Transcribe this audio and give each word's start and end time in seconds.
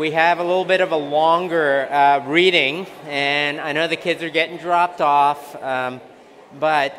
we 0.00 0.12
have 0.12 0.38
a 0.38 0.42
little 0.42 0.64
bit 0.64 0.80
of 0.80 0.92
a 0.92 0.96
longer 0.96 1.86
uh, 1.92 2.24
reading, 2.26 2.86
and 3.04 3.60
I 3.60 3.72
know 3.72 3.86
the 3.86 3.96
kids 3.96 4.22
are 4.22 4.30
getting 4.30 4.56
dropped 4.56 5.02
off, 5.02 5.62
um, 5.62 6.00
but 6.58 6.94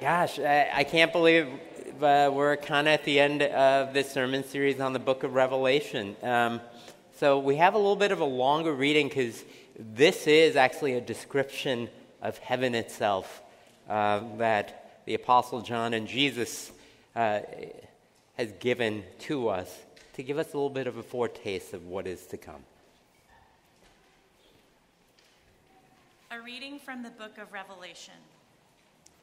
gosh, 0.00 0.38
I, 0.38 0.70
I 0.72 0.84
can't 0.84 1.10
believe 1.10 1.48
uh, 2.00 2.30
we're 2.32 2.56
kind 2.58 2.86
of 2.86 2.94
at 2.94 3.04
the 3.04 3.18
end 3.18 3.42
of 3.42 3.92
this 3.92 4.08
sermon 4.08 4.44
series 4.44 4.78
on 4.78 4.92
the 4.92 5.00
book 5.00 5.24
of 5.24 5.34
Revelation. 5.34 6.14
Um, 6.22 6.60
so 7.18 7.40
we 7.40 7.56
have 7.56 7.74
a 7.74 7.76
little 7.76 7.96
bit 7.96 8.12
of 8.12 8.20
a 8.20 8.24
longer 8.24 8.72
reading 8.72 9.08
because 9.08 9.44
this 9.76 10.28
is 10.28 10.54
actually 10.54 10.92
a 10.92 11.00
description 11.00 11.90
of 12.22 12.38
heaven 12.38 12.76
itself 12.76 13.42
uh, 13.88 14.20
that 14.36 15.00
the 15.06 15.14
Apostle 15.14 15.60
John 15.60 15.92
and 15.92 16.06
Jesus 16.06 16.70
uh, 17.16 17.40
has 18.38 18.52
given 18.60 19.02
to 19.22 19.48
us 19.48 19.76
to 20.14 20.22
give 20.22 20.38
us 20.38 20.52
a 20.52 20.56
little 20.56 20.70
bit 20.70 20.86
of 20.86 20.96
a 20.96 21.02
foretaste 21.02 21.74
of 21.74 21.86
what 21.86 22.06
is 22.06 22.26
to 22.26 22.36
come. 22.36 22.62
A 26.30 26.40
reading 26.40 26.78
from 26.78 27.02
the 27.02 27.10
book 27.10 27.38
of 27.38 27.52
Revelation. 27.52 28.14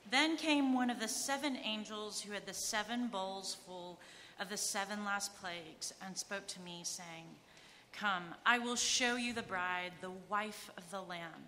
Then 0.09 0.35
came 0.37 0.73
one 0.73 0.89
of 0.89 0.99
the 0.99 1.07
seven 1.07 1.57
angels 1.63 2.21
who 2.21 2.33
had 2.33 2.45
the 2.45 2.53
seven 2.53 3.07
bowls 3.07 3.57
full 3.65 3.99
of 4.39 4.49
the 4.49 4.57
seven 4.57 5.05
last 5.05 5.35
plagues 5.39 5.93
and 6.05 6.17
spoke 6.17 6.47
to 6.47 6.61
me, 6.61 6.81
saying, 6.83 7.25
Come, 7.93 8.23
I 8.45 8.59
will 8.59 8.75
show 8.75 9.15
you 9.15 9.33
the 9.33 9.41
bride, 9.43 9.91
the 10.01 10.11
wife 10.29 10.71
of 10.77 10.89
the 10.91 11.01
Lamb. 11.01 11.47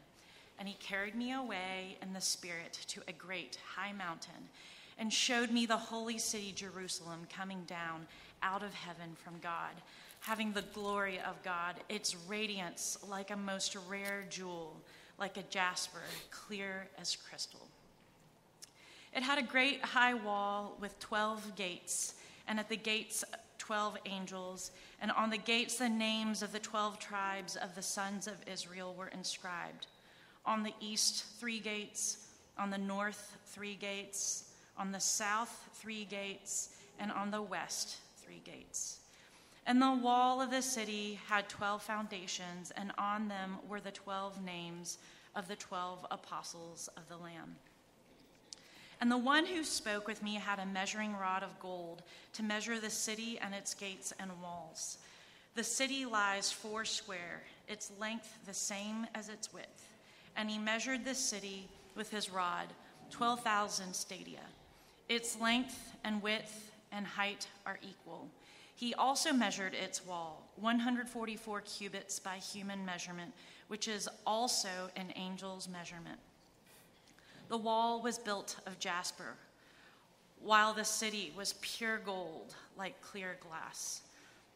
And 0.59 0.67
he 0.67 0.75
carried 0.75 1.15
me 1.15 1.33
away 1.33 1.97
in 2.01 2.13
the 2.13 2.21
Spirit 2.21 2.77
to 2.87 3.01
a 3.07 3.13
great 3.13 3.57
high 3.75 3.93
mountain 3.93 4.49
and 4.97 5.11
showed 5.11 5.51
me 5.51 5.65
the 5.65 5.77
holy 5.77 6.17
city, 6.17 6.53
Jerusalem, 6.55 7.27
coming 7.29 7.63
down 7.65 8.07
out 8.43 8.61
of 8.61 8.73
heaven 8.73 9.15
from 9.23 9.39
God, 9.41 9.71
having 10.19 10.51
the 10.51 10.61
glory 10.73 11.19
of 11.19 11.41
God, 11.43 11.75
its 11.89 12.15
radiance 12.27 12.97
like 13.09 13.31
a 13.31 13.35
most 13.35 13.75
rare 13.89 14.25
jewel, 14.29 14.75
like 15.17 15.37
a 15.37 15.43
jasper, 15.43 16.01
clear 16.29 16.87
as 16.99 17.15
crystal. 17.15 17.67
It 19.15 19.23
had 19.23 19.37
a 19.37 19.43
great 19.43 19.81
high 19.81 20.13
wall 20.13 20.77
with 20.79 20.99
12 20.99 21.55
gates, 21.55 22.15
and 22.47 22.59
at 22.59 22.69
the 22.69 22.77
gates, 22.77 23.23
12 23.59 23.97
angels, 24.05 24.71
and 25.01 25.11
on 25.11 25.29
the 25.29 25.37
gates, 25.37 25.77
the 25.77 25.87
names 25.87 26.41
of 26.41 26.51
the 26.51 26.59
12 26.59 26.99
tribes 26.99 27.55
of 27.55 27.75
the 27.75 27.81
sons 27.81 28.27
of 28.27 28.35
Israel 28.51 28.93
were 28.97 29.07
inscribed. 29.07 29.87
On 30.45 30.63
the 30.63 30.73
east, 30.81 31.25
three 31.39 31.59
gates, 31.59 32.27
on 32.57 32.69
the 32.69 32.77
north, 32.77 33.37
three 33.45 33.75
gates, 33.75 34.49
on 34.77 34.91
the 34.91 34.99
south, 34.99 35.69
three 35.75 36.05
gates, 36.05 36.69
and 36.99 37.11
on 37.11 37.31
the 37.31 37.41
west, 37.41 37.97
three 38.23 38.41
gates. 38.43 38.99
And 39.65 39.81
the 39.81 39.91
wall 39.91 40.41
of 40.41 40.51
the 40.51 40.61
city 40.61 41.19
had 41.27 41.47
12 41.47 41.81
foundations, 41.81 42.71
and 42.75 42.91
on 42.97 43.27
them 43.27 43.57
were 43.67 43.79
the 43.79 43.91
12 43.91 44.43
names 44.43 44.97
of 45.35 45.47
the 45.47 45.55
12 45.55 46.05
apostles 46.11 46.89
of 46.97 47.07
the 47.07 47.17
Lamb. 47.17 47.55
And 48.99 49.11
the 49.11 49.17
one 49.17 49.45
who 49.45 49.63
spoke 49.63 50.07
with 50.07 50.23
me 50.23 50.35
had 50.35 50.59
a 50.59 50.65
measuring 50.65 51.15
rod 51.15 51.43
of 51.43 51.59
gold 51.59 52.03
to 52.33 52.43
measure 52.43 52.79
the 52.79 52.89
city 52.89 53.39
and 53.41 53.53
its 53.53 53.73
gates 53.73 54.13
and 54.19 54.31
walls. 54.41 54.97
The 55.55 55.63
city 55.63 56.05
lies 56.05 56.51
four 56.51 56.85
square, 56.85 57.43
its 57.67 57.91
length 57.99 58.33
the 58.45 58.53
same 58.53 59.07
as 59.13 59.29
its 59.29 59.53
width. 59.53 59.87
And 60.35 60.49
he 60.49 60.57
measured 60.57 61.05
the 61.05 61.15
city 61.15 61.67
with 61.95 62.09
his 62.09 62.29
rod, 62.29 62.67
12,000 63.11 63.93
stadia. 63.93 64.39
Its 65.09 65.39
length 65.39 65.95
and 66.03 66.23
width 66.23 66.72
and 66.93 67.05
height 67.05 67.47
are 67.65 67.79
equal. 67.81 68.27
He 68.75 68.93
also 68.93 69.33
measured 69.33 69.73
its 69.73 70.05
wall, 70.05 70.43
144 70.57 71.61
cubits 71.61 72.19
by 72.19 72.37
human 72.37 72.85
measurement, 72.85 73.33
which 73.67 73.87
is 73.87 74.09
also 74.25 74.89
an 74.95 75.11
angel's 75.11 75.67
measurement. 75.67 76.19
The 77.49 77.57
wall 77.57 78.01
was 78.01 78.17
built 78.17 78.57
of 78.65 78.79
jasper, 78.79 79.35
while 80.41 80.73
the 80.73 80.85
city 80.85 81.31
was 81.35 81.53
pure 81.61 81.99
gold, 81.99 82.55
like 82.77 83.01
clear 83.01 83.37
glass. 83.47 84.01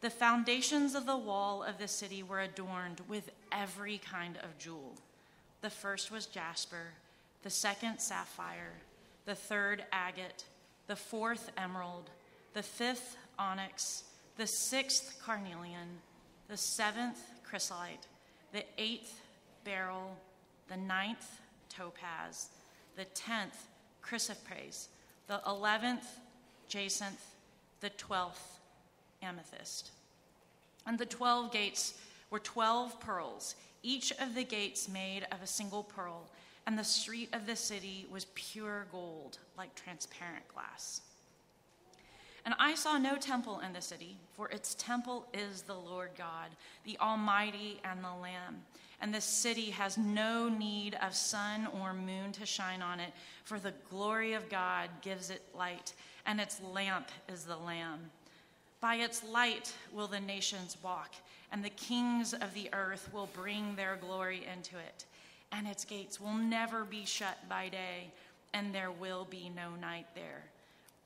The 0.00 0.10
foundations 0.10 0.94
of 0.94 1.06
the 1.06 1.16
wall 1.16 1.62
of 1.62 1.78
the 1.78 1.88
city 1.88 2.22
were 2.22 2.40
adorned 2.40 3.00
with 3.08 3.30
every 3.50 3.98
kind 3.98 4.36
of 4.38 4.58
jewel. 4.58 4.94
The 5.60 5.70
first 5.70 6.10
was 6.10 6.26
jasper, 6.26 6.92
the 7.42 7.50
second, 7.50 7.98
sapphire, 7.98 8.74
the 9.24 9.34
third, 9.34 9.84
agate, 9.92 10.44
the 10.86 10.96
fourth, 10.96 11.50
emerald 11.56 12.10
the 12.58 12.62
fifth 12.64 13.16
onyx, 13.38 14.02
the 14.36 14.44
sixth 14.44 15.22
carnelian, 15.24 16.00
the 16.48 16.56
seventh 16.56 17.20
chrysolite, 17.44 18.08
the 18.52 18.64
eighth 18.78 19.20
beryl, 19.62 20.16
the 20.66 20.76
ninth 20.76 21.40
topaz, 21.68 22.48
the 22.96 23.04
tenth 23.04 23.68
chrysoprase, 24.02 24.88
the 25.28 25.40
eleventh 25.46 26.18
jacinth, 26.66 27.36
the 27.78 27.90
twelfth 27.90 28.58
amethyst. 29.22 29.92
And 30.84 30.98
the 30.98 31.06
twelve 31.06 31.52
gates 31.52 31.94
were 32.28 32.40
twelve 32.40 32.98
pearls, 32.98 33.54
each 33.84 34.10
of 34.20 34.34
the 34.34 34.42
gates 34.42 34.88
made 34.88 35.28
of 35.30 35.40
a 35.44 35.46
single 35.46 35.84
pearl, 35.84 36.28
and 36.66 36.76
the 36.76 36.82
street 36.82 37.28
of 37.32 37.46
the 37.46 37.54
city 37.54 38.04
was 38.10 38.26
pure 38.34 38.88
gold, 38.90 39.38
like 39.56 39.76
transparent 39.76 40.48
glass. 40.52 41.02
And 42.48 42.54
I 42.58 42.76
saw 42.76 42.96
no 42.96 43.16
temple 43.16 43.60
in 43.60 43.74
the 43.74 43.82
city, 43.82 44.16
for 44.32 44.48
its 44.48 44.74
temple 44.76 45.26
is 45.34 45.60
the 45.60 45.74
Lord 45.74 46.12
God, 46.16 46.48
the 46.84 46.96
Almighty 46.98 47.78
and 47.84 48.02
the 48.02 48.22
Lamb. 48.22 48.62
And 49.02 49.12
the 49.12 49.20
city 49.20 49.68
has 49.68 49.98
no 49.98 50.48
need 50.48 50.96
of 51.02 51.14
sun 51.14 51.68
or 51.78 51.92
moon 51.92 52.32
to 52.32 52.46
shine 52.46 52.80
on 52.80 53.00
it, 53.00 53.12
for 53.44 53.58
the 53.58 53.74
glory 53.90 54.32
of 54.32 54.48
God 54.48 54.88
gives 55.02 55.28
it 55.28 55.42
light, 55.54 55.92
and 56.24 56.40
its 56.40 56.58
lamp 56.62 57.10
is 57.30 57.44
the 57.44 57.58
Lamb. 57.58 58.10
By 58.80 58.94
its 58.94 59.22
light 59.22 59.74
will 59.92 60.06
the 60.06 60.18
nations 60.18 60.78
walk, 60.82 61.12
and 61.52 61.62
the 61.62 61.68
kings 61.68 62.32
of 62.32 62.54
the 62.54 62.70
earth 62.72 63.10
will 63.12 63.28
bring 63.34 63.76
their 63.76 63.96
glory 64.00 64.46
into 64.50 64.78
it. 64.78 65.04
And 65.52 65.66
its 65.66 65.84
gates 65.84 66.18
will 66.18 66.32
never 66.32 66.84
be 66.84 67.04
shut 67.04 67.46
by 67.46 67.68
day, 67.68 68.10
and 68.54 68.74
there 68.74 68.90
will 68.90 69.26
be 69.28 69.52
no 69.54 69.76
night 69.78 70.06
there. 70.14 70.44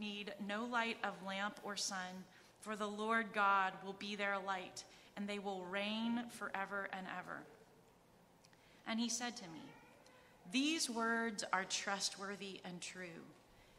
need 0.00 0.34
no 0.46 0.64
light 0.64 0.96
of 1.04 1.14
lamp 1.26 1.60
or 1.62 1.76
sun, 1.76 2.24
for 2.60 2.76
the 2.76 2.86
Lord 2.86 3.26
God 3.32 3.72
will 3.84 3.94
be 3.94 4.16
their 4.16 4.38
light, 4.38 4.84
and 5.16 5.28
they 5.28 5.38
will 5.38 5.64
reign 5.64 6.24
forever 6.30 6.88
and 6.92 7.06
ever. 7.18 7.38
And 8.86 9.00
he 9.00 9.08
said 9.08 9.36
to 9.36 9.44
me, 9.44 9.62
These 10.52 10.90
words 10.90 11.44
are 11.52 11.64
trustworthy 11.64 12.60
and 12.64 12.80
true. 12.80 13.22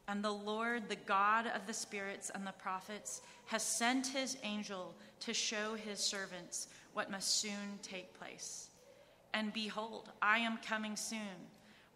And 0.08 0.24
the 0.24 0.32
Lord, 0.32 0.90
the 0.90 0.98
God 0.98 1.48
of 1.48 1.66
the 1.66 1.74
spirits 1.74 2.30
and 2.34 2.46
the 2.46 2.52
prophets, 2.52 3.22
has 3.46 3.64
sent 3.64 4.08
his 4.08 4.38
angel 4.44 4.94
to 5.22 5.34
show 5.34 5.76
his 5.76 6.00
servants 6.00 6.68
what 6.94 7.10
must 7.10 7.40
soon 7.40 7.80
take 7.82 8.18
place. 8.20 8.68
And 9.34 9.54
behold, 9.54 10.10
I 10.22 10.40
am 10.40 10.58
coming 10.58 10.96
soon. 10.96 11.48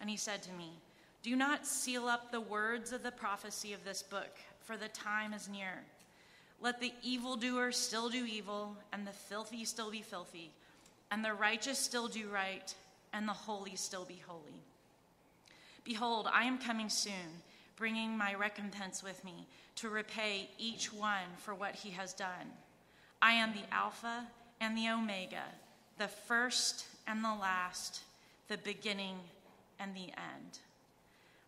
And 0.00 0.10
he 0.10 0.16
said 0.16 0.42
to 0.42 0.52
me, 0.52 0.70
Do 1.22 1.36
not 1.36 1.66
seal 1.66 2.06
up 2.06 2.30
the 2.30 2.40
words 2.40 2.92
of 2.92 3.02
the 3.02 3.12
prophecy 3.12 3.72
of 3.72 3.84
this 3.84 4.02
book, 4.02 4.38
for 4.60 4.76
the 4.76 4.88
time 4.88 5.32
is 5.32 5.48
near. 5.48 5.84
Let 6.60 6.80
the 6.80 6.92
evildoer 7.02 7.72
still 7.72 8.08
do 8.08 8.24
evil, 8.24 8.76
and 8.92 9.06
the 9.06 9.12
filthy 9.12 9.64
still 9.64 9.90
be 9.90 10.02
filthy, 10.02 10.50
and 11.10 11.24
the 11.24 11.34
righteous 11.34 11.78
still 11.78 12.08
do 12.08 12.28
right, 12.28 12.74
and 13.12 13.28
the 13.28 13.32
holy 13.32 13.76
still 13.76 14.04
be 14.04 14.22
holy. 14.26 14.62
Behold, 15.84 16.28
I 16.32 16.44
am 16.44 16.58
coming 16.58 16.88
soon, 16.88 17.42
bringing 17.76 18.16
my 18.16 18.34
recompense 18.34 19.02
with 19.02 19.22
me 19.24 19.46
to 19.76 19.88
repay 19.88 20.48
each 20.58 20.92
one 20.92 21.28
for 21.38 21.54
what 21.54 21.74
he 21.74 21.90
has 21.90 22.14
done. 22.14 22.52
I 23.20 23.32
am 23.32 23.52
the 23.52 23.74
Alpha 23.74 24.26
and 24.60 24.76
the 24.76 24.88
Omega, 24.88 25.44
the 25.98 26.08
first 26.08 26.86
and 27.06 27.22
the 27.22 27.34
last, 27.34 28.00
the 28.48 28.58
beginning 28.58 29.16
and 29.78 29.94
the 29.94 30.12
end. 30.12 30.58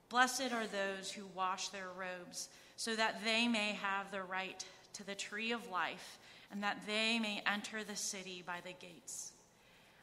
Blessed 0.09 0.53
are 0.53 0.67
those 0.67 1.11
who 1.11 1.25
wash 1.35 1.69
their 1.69 1.89
robes, 1.99 2.49
so 2.77 2.95
that 2.95 3.25
they 3.25 3.49
may 3.49 3.73
have 3.73 4.11
the 4.11 4.23
right 4.23 4.65
to 4.93 5.05
the 5.05 5.15
tree 5.15 5.53
of 5.53 5.71
life, 5.71 6.19
and 6.51 6.63
that 6.63 6.79
they 6.87 7.19
may 7.19 7.43
enter 7.47 7.83
the 7.83 7.97
city 7.97 8.43
by 8.47 8.59
the 8.65 8.75
gates. 8.81 9.33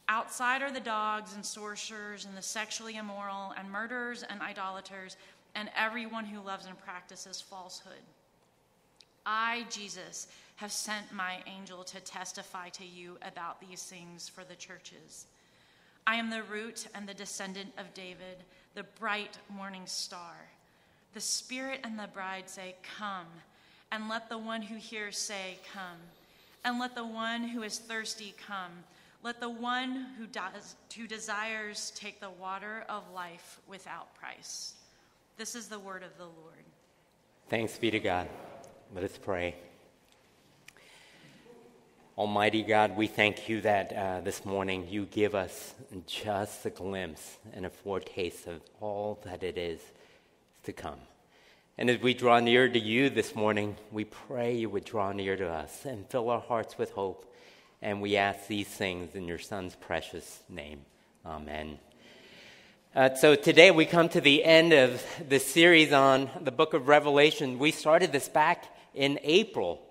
Outside 0.09 0.61
are 0.61 0.71
the 0.71 0.79
dogs 0.79 1.33
and 1.33 1.45
sorcerers 1.45 2.25
and 2.25 2.35
the 2.35 2.41
sexually 2.41 2.97
immoral 2.97 3.53
and 3.57 3.71
murderers 3.71 4.23
and 4.23 4.41
idolaters 4.41 5.15
and 5.55 5.69
everyone 5.77 6.25
who 6.25 6.41
loves 6.41 6.65
and 6.65 6.77
practices 6.77 7.39
falsehood. 7.39 7.93
I, 9.25 9.65
Jesus, 9.69 10.27
have 10.57 10.71
sent 10.71 11.13
my 11.13 11.37
angel 11.47 11.83
to 11.85 12.01
testify 12.01 12.69
to 12.69 12.85
you 12.85 13.17
about 13.21 13.61
these 13.61 13.83
things 13.83 14.27
for 14.27 14.43
the 14.43 14.55
churches. 14.55 15.27
I 16.05 16.15
am 16.15 16.29
the 16.29 16.43
root 16.43 16.87
and 16.93 17.07
the 17.07 17.13
descendant 17.13 17.73
of 17.77 17.93
David, 17.93 18.43
the 18.75 18.83
bright 18.83 19.37
morning 19.49 19.83
star. 19.85 20.35
The 21.13 21.21
Spirit 21.21 21.79
and 21.83 21.97
the 21.97 22.07
bride 22.07 22.49
say, 22.49 22.75
Come 22.97 23.27
and 23.91 24.09
let 24.09 24.27
the 24.27 24.37
one 24.37 24.61
who 24.61 24.75
hears 24.75 25.17
say, 25.17 25.59
Come. 25.73 25.99
And 26.65 26.79
let 26.79 26.95
the 26.95 27.05
one 27.05 27.43
who 27.43 27.63
is 27.63 27.77
thirsty 27.77 28.33
come. 28.47 28.71
Let 29.21 29.39
the 29.39 29.49
one 29.49 30.07
who, 30.17 30.27
does, 30.27 30.75
who 30.95 31.07
desires 31.07 31.91
take 31.95 32.19
the 32.19 32.29
water 32.29 32.85
of 32.89 33.03
life 33.13 33.59
without 33.67 34.13
price. 34.15 34.73
This 35.37 35.55
is 35.55 35.67
the 35.67 35.79
word 35.79 36.03
of 36.03 36.17
the 36.17 36.25
Lord. 36.25 36.63
Thanks 37.49 37.77
be 37.77 37.91
to 37.91 37.99
God. 37.99 38.27
Let 38.93 39.03
us 39.03 39.17
pray. 39.17 39.55
Almighty 42.15 42.61
God, 42.61 42.95
we 42.95 43.07
thank 43.07 43.49
you 43.49 43.61
that 43.61 43.91
uh, 43.91 44.21
this 44.21 44.45
morning 44.45 44.87
you 44.87 45.07
give 45.07 45.33
us 45.33 45.73
just 46.05 46.63
a 46.63 46.69
glimpse 46.69 47.37
and 47.53 47.65
a 47.65 47.71
foretaste 47.71 48.45
of 48.45 48.61
all 48.79 49.19
that 49.25 49.41
it 49.41 49.57
is 49.57 49.81
to 50.61 50.71
come. 50.71 50.99
And 51.75 51.89
as 51.89 51.99
we 52.01 52.13
draw 52.13 52.39
near 52.39 52.69
to 52.69 52.77
you 52.77 53.09
this 53.09 53.33
morning, 53.33 53.77
we 53.91 54.03
pray 54.03 54.55
you 54.55 54.69
would 54.69 54.85
draw 54.85 55.11
near 55.11 55.35
to 55.35 55.49
us 55.49 55.85
and 55.85 56.07
fill 56.07 56.29
our 56.29 56.39
hearts 56.39 56.77
with 56.77 56.91
hope. 56.91 57.33
And 57.81 57.99
we 57.99 58.15
ask 58.15 58.45
these 58.45 58.67
things 58.67 59.15
in 59.15 59.27
your 59.27 59.39
Son's 59.39 59.75
precious 59.75 60.43
name. 60.47 60.81
Amen. 61.25 61.79
Uh, 62.95 63.15
so 63.15 63.33
today 63.33 63.71
we 63.71 63.87
come 63.87 64.07
to 64.09 64.21
the 64.21 64.43
end 64.43 64.71
of 64.71 65.03
the 65.27 65.39
series 65.39 65.91
on 65.91 66.29
the 66.39 66.51
book 66.51 66.75
of 66.75 66.87
Revelation. 66.87 67.57
We 67.57 67.71
started 67.71 68.11
this 68.11 68.29
back 68.29 68.65
in 68.93 69.17
April. 69.23 69.81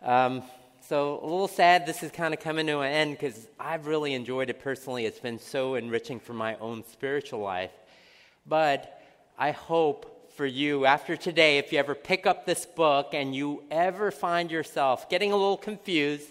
Um, 0.00 0.44
so 0.88 1.18
a 1.22 1.24
little 1.24 1.48
sad 1.48 1.86
this 1.86 2.02
is 2.02 2.10
kind 2.10 2.34
of 2.34 2.40
coming 2.40 2.66
to 2.66 2.80
an 2.80 2.92
end 2.92 3.12
because 3.12 3.46
I've 3.58 3.86
really 3.86 4.12
enjoyed 4.12 4.50
it 4.50 4.60
personally. 4.60 5.06
It's 5.06 5.18
been 5.18 5.38
so 5.38 5.76
enriching 5.76 6.20
for 6.20 6.34
my 6.34 6.56
own 6.56 6.84
spiritual 6.92 7.40
life. 7.40 7.70
But 8.46 9.00
I 9.38 9.52
hope 9.52 10.30
for 10.36 10.44
you 10.44 10.84
after 10.84 11.16
today, 11.16 11.58
if 11.58 11.72
you 11.72 11.78
ever 11.78 11.94
pick 11.94 12.26
up 12.26 12.44
this 12.44 12.66
book 12.66 13.14
and 13.14 13.34
you 13.34 13.62
ever 13.70 14.10
find 14.10 14.50
yourself 14.50 15.08
getting 15.08 15.32
a 15.32 15.36
little 15.36 15.56
confused, 15.56 16.28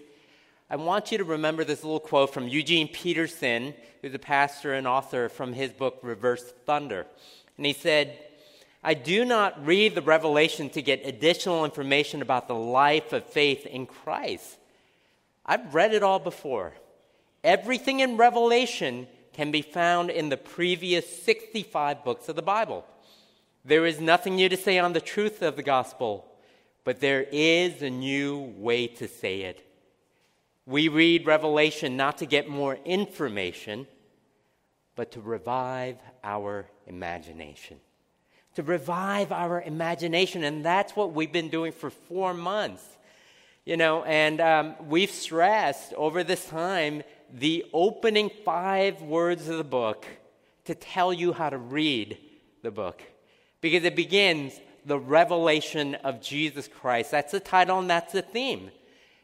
I 0.70 0.76
want 0.76 1.12
you 1.12 1.18
to 1.18 1.24
remember 1.24 1.64
this 1.64 1.84
little 1.84 2.00
quote 2.00 2.34
from 2.34 2.48
Eugene 2.48 2.88
Peterson, 2.88 3.74
who's 4.02 4.14
a 4.14 4.20
pastor 4.20 4.74
and 4.74 4.86
author 4.86 5.30
from 5.30 5.54
his 5.54 5.72
book, 5.72 6.00
Reverse 6.04 6.54
Thunder. 6.66 7.08
And 7.58 7.66
he 7.66 7.74
said, 7.74 8.20
I 8.84 8.96
do 8.96 9.24
not 9.24 9.66
read 9.66 9.96
the 9.96 10.02
Revelation 10.02 10.70
to 10.72 10.82
get 10.82 11.06
additional 11.06 11.64
information 11.64 12.22
about 12.22 12.50
the 12.50 12.56
life 12.56 13.14
of 13.14 13.26
faith 13.26 13.66
in 13.66 13.86
Christ. 13.86 14.58
I've 15.46 15.74
read 15.74 15.94
it 15.94 16.04
all 16.04 16.20
before. 16.20 16.74
Everything 17.46 18.02
in 18.02 18.18
Revelation 18.18 19.08
can 19.32 19.52
be 19.52 19.62
found 19.62 20.10
in 20.10 20.28
the 20.28 20.38
previous 20.38 21.24
65 21.24 22.04
books 22.04 22.28
of 22.28 22.36
the 22.36 22.42
Bible. 22.42 22.86
There 23.64 23.86
is 23.86 24.02
nothing 24.02 24.36
new 24.36 24.50
to 24.50 24.58
say 24.58 24.78
on 24.80 24.92
the 24.92 25.00
truth 25.02 25.42
of 25.42 25.56
the 25.56 25.64
gospel, 25.64 26.26
but 26.84 27.00
there 27.00 27.26
is 27.32 27.82
a 27.82 27.90
new 27.90 28.54
way 28.58 28.88
to 28.88 29.08
say 29.08 29.42
it. 29.42 29.66
We 30.66 30.90
read 30.90 31.26
Revelation 31.26 31.96
not 31.96 32.18
to 32.18 32.26
get 32.26 32.50
more 32.50 32.78
information, 32.84 33.88
but 34.96 35.12
to 35.14 35.22
revive 35.22 35.98
our 36.24 36.68
imagination. 36.86 37.80
To 38.56 38.64
revive 38.64 39.32
our 39.32 39.62
imagination. 39.62 40.44
And 40.44 40.64
that's 40.64 40.96
what 40.96 41.14
we've 41.14 41.32
been 41.32 41.50
doing 41.50 41.72
for 41.72 41.90
four 41.90 42.34
months. 42.34 42.84
You 43.66 43.78
know, 43.78 44.04
and 44.04 44.42
um, 44.42 44.76
we've 44.88 45.10
stressed 45.10 45.94
over 45.94 46.24
this 46.24 46.46
time 46.46 47.04
the 47.34 47.66
opening 47.74 48.30
five 48.44 49.02
words 49.02 49.48
of 49.48 49.58
the 49.58 49.64
book 49.64 50.06
to 50.66 50.76
tell 50.76 51.12
you 51.14 51.34
how 51.34 51.50
to 51.50 51.58
read 51.58 52.18
the 52.62 52.72
book 52.72 53.02
because 53.62 53.84
it 53.84 53.96
begins 53.96 54.60
the 54.86 55.00
revelation 55.00 55.96
of 55.96 56.22
Jesus 56.22 56.68
Christ. 56.68 57.12
That's 57.12 57.32
the 57.32 57.40
title 57.40 57.80
and 57.80 57.90
that's 57.90 58.14
the 58.14 58.22
theme. 58.22 58.72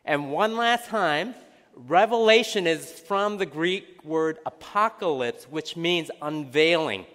And 0.06 0.32
one 0.32 0.56
last 0.56 0.88
time, 0.88 1.36
revelation 1.76 2.66
is 2.66 2.92
from 2.92 3.38
the 3.38 3.46
Greek 3.46 4.04
word 4.04 4.40
apocalypse, 4.46 5.46
which 5.46 5.76
means 5.76 6.10
unveiling, 6.22 7.06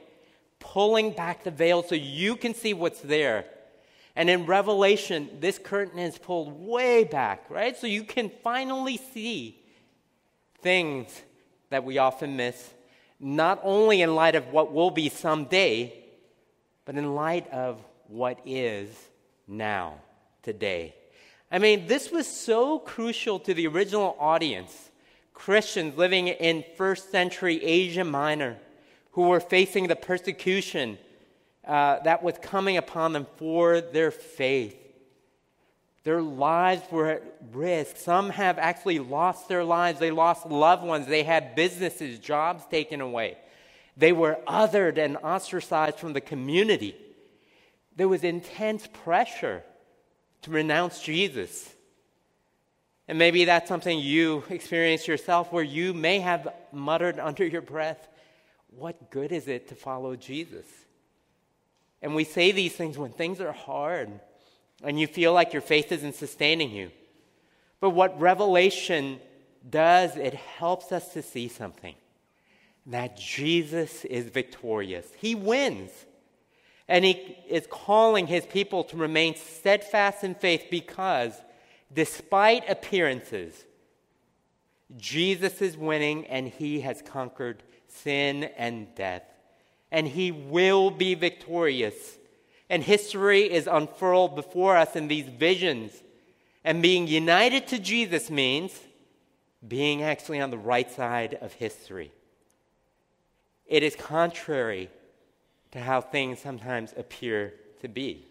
pulling 0.74 1.12
back 1.12 1.44
the 1.44 1.52
veil 1.52 1.84
so 1.84 1.94
you 1.94 2.34
can 2.34 2.52
see 2.52 2.74
what's 2.74 3.00
there. 3.00 3.44
And 4.16 4.28
in 4.28 4.44
Revelation, 4.44 5.30
this 5.38 5.56
curtain 5.56 6.00
is 6.00 6.18
pulled 6.18 6.66
way 6.66 7.04
back, 7.04 7.48
right? 7.48 7.76
So 7.76 7.86
you 7.86 8.02
can 8.02 8.28
finally 8.42 8.96
see 8.96 9.62
things 10.62 11.22
that 11.70 11.84
we 11.84 11.98
often 11.98 12.34
miss, 12.34 12.72
not 13.20 13.60
only 13.62 14.02
in 14.02 14.16
light 14.16 14.34
of 14.34 14.48
what 14.48 14.72
will 14.72 14.90
be 14.90 15.08
someday, 15.08 15.94
but 16.84 16.96
in 16.96 17.14
light 17.14 17.48
of 17.52 17.78
what 18.08 18.40
is 18.44 18.88
now, 19.46 19.94
today. 20.42 20.96
I 21.52 21.60
mean, 21.60 21.86
this 21.86 22.10
was 22.10 22.26
so 22.26 22.80
crucial 22.80 23.38
to 23.38 23.54
the 23.54 23.68
original 23.68 24.16
audience 24.18 24.90
Christians 25.34 25.96
living 25.96 26.26
in 26.26 26.64
first 26.76 27.12
century 27.12 27.64
Asia 27.64 28.02
Minor 28.02 28.56
who 29.14 29.22
were 29.22 29.40
facing 29.40 29.88
the 29.88 29.96
persecution 29.96 30.98
uh, 31.64 31.98
that 32.00 32.22
was 32.22 32.34
coming 32.42 32.76
upon 32.76 33.12
them 33.12 33.26
for 33.36 33.80
their 33.80 34.10
faith. 34.10 34.76
Their 36.04 36.20
lives 36.20 36.82
were 36.90 37.06
at 37.06 37.22
risk. 37.52 37.96
Some 37.96 38.28
have 38.30 38.58
actually 38.58 38.98
lost 38.98 39.48
their 39.48 39.64
lives. 39.64 39.98
They 39.98 40.10
lost 40.10 40.46
loved 40.46 40.84
ones. 40.84 41.06
They 41.06 41.22
had 41.22 41.54
businesses, 41.54 42.18
jobs 42.18 42.64
taken 42.66 43.00
away. 43.00 43.38
They 43.96 44.12
were 44.12 44.38
othered 44.46 44.98
and 44.98 45.16
ostracized 45.16 45.98
from 45.98 46.12
the 46.12 46.20
community. 46.20 46.94
There 47.96 48.08
was 48.08 48.24
intense 48.24 48.86
pressure 49.04 49.62
to 50.42 50.50
renounce 50.50 51.00
Jesus. 51.00 51.72
And 53.06 53.18
maybe 53.18 53.44
that's 53.44 53.68
something 53.68 53.98
you 53.98 54.44
experience 54.50 55.06
yourself 55.06 55.52
where 55.52 55.64
you 55.64 55.94
may 55.94 56.20
have 56.20 56.48
muttered 56.72 57.18
under 57.20 57.46
your 57.46 57.62
breath, 57.62 58.08
What 58.76 59.10
good 59.10 59.32
is 59.32 59.48
it 59.48 59.68
to 59.68 59.74
follow 59.74 60.16
Jesus? 60.16 60.66
And 62.02 62.14
we 62.14 62.24
say 62.24 62.52
these 62.52 62.74
things 62.74 62.98
when 62.98 63.12
things 63.12 63.40
are 63.40 63.52
hard 63.52 64.10
and 64.82 64.98
you 64.98 65.06
feel 65.06 65.32
like 65.32 65.52
your 65.52 65.62
faith 65.62 65.92
isn't 65.92 66.14
sustaining 66.14 66.70
you. 66.70 66.90
But 67.80 67.90
what 67.90 68.20
Revelation 68.20 69.20
does, 69.68 70.16
it 70.16 70.34
helps 70.34 70.92
us 70.92 71.12
to 71.14 71.22
see 71.22 71.48
something 71.48 71.94
that 72.86 73.16
Jesus 73.16 74.04
is 74.04 74.26
victorious. 74.26 75.06
He 75.18 75.34
wins. 75.34 75.90
And 76.86 77.04
he 77.04 77.36
is 77.48 77.66
calling 77.70 78.26
his 78.26 78.44
people 78.44 78.84
to 78.84 78.96
remain 78.96 79.36
steadfast 79.36 80.22
in 80.22 80.34
faith 80.34 80.66
because, 80.70 81.32
despite 81.92 82.68
appearances, 82.68 83.64
Jesus 84.98 85.62
is 85.62 85.78
winning, 85.78 86.26
and 86.26 86.46
he 86.46 86.82
has 86.82 87.00
conquered 87.00 87.62
sin 88.02 88.44
and 88.56 88.94
death. 88.94 89.22
And 89.90 90.08
he 90.08 90.32
will 90.32 90.90
be 90.90 91.14
victorious. 91.14 92.18
And 92.68 92.82
history 92.82 93.42
is 93.42 93.66
unfurled 93.66 94.34
before 94.34 94.76
us 94.76 94.96
in 94.96 95.08
these 95.08 95.28
visions. 95.28 95.92
And 96.64 96.82
being 96.82 97.06
united 97.06 97.66
to 97.68 97.78
Jesus 97.78 98.30
means 98.30 98.78
being 99.66 100.02
actually 100.02 100.40
on 100.40 100.50
the 100.50 100.58
right 100.58 100.90
side 100.90 101.38
of 101.40 101.52
history. 101.54 102.12
It 103.66 103.82
is 103.82 103.96
contrary 103.96 104.90
to 105.72 105.80
how 105.80 106.00
things 106.00 106.38
sometimes 106.38 106.92
appear 106.96 107.54
to 107.80 107.88
be. 107.88 108.26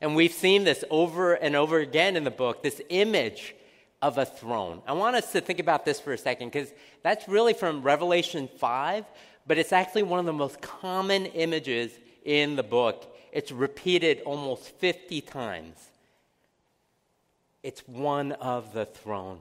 And 0.00 0.16
we've 0.16 0.32
seen 0.32 0.64
this 0.64 0.84
over 0.90 1.34
and 1.34 1.54
over 1.54 1.78
again 1.78 2.16
in 2.16 2.24
the 2.24 2.30
book 2.30 2.62
this 2.62 2.82
image 2.88 3.54
of 4.02 4.18
a 4.18 4.26
throne. 4.26 4.82
I 4.86 4.92
want 4.92 5.14
us 5.14 5.30
to 5.32 5.40
think 5.40 5.60
about 5.60 5.84
this 5.84 6.00
for 6.00 6.12
a 6.12 6.18
second 6.18 6.50
because 6.50 6.72
that's 7.02 7.28
really 7.28 7.54
from 7.54 7.82
Revelation 7.82 8.48
5, 8.58 9.04
but 9.46 9.58
it's 9.58 9.72
actually 9.72 10.02
one 10.02 10.18
of 10.18 10.26
the 10.26 10.32
most 10.32 10.60
common 10.60 11.26
images 11.26 11.92
in 12.24 12.56
the 12.56 12.64
book. 12.64 13.16
It's 13.32 13.52
repeated 13.52 14.20
almost 14.26 14.64
50 14.78 15.20
times. 15.22 15.78
It's 17.62 17.86
one 17.86 18.32
of 18.32 18.74
the 18.74 18.84
throne. 18.84 19.38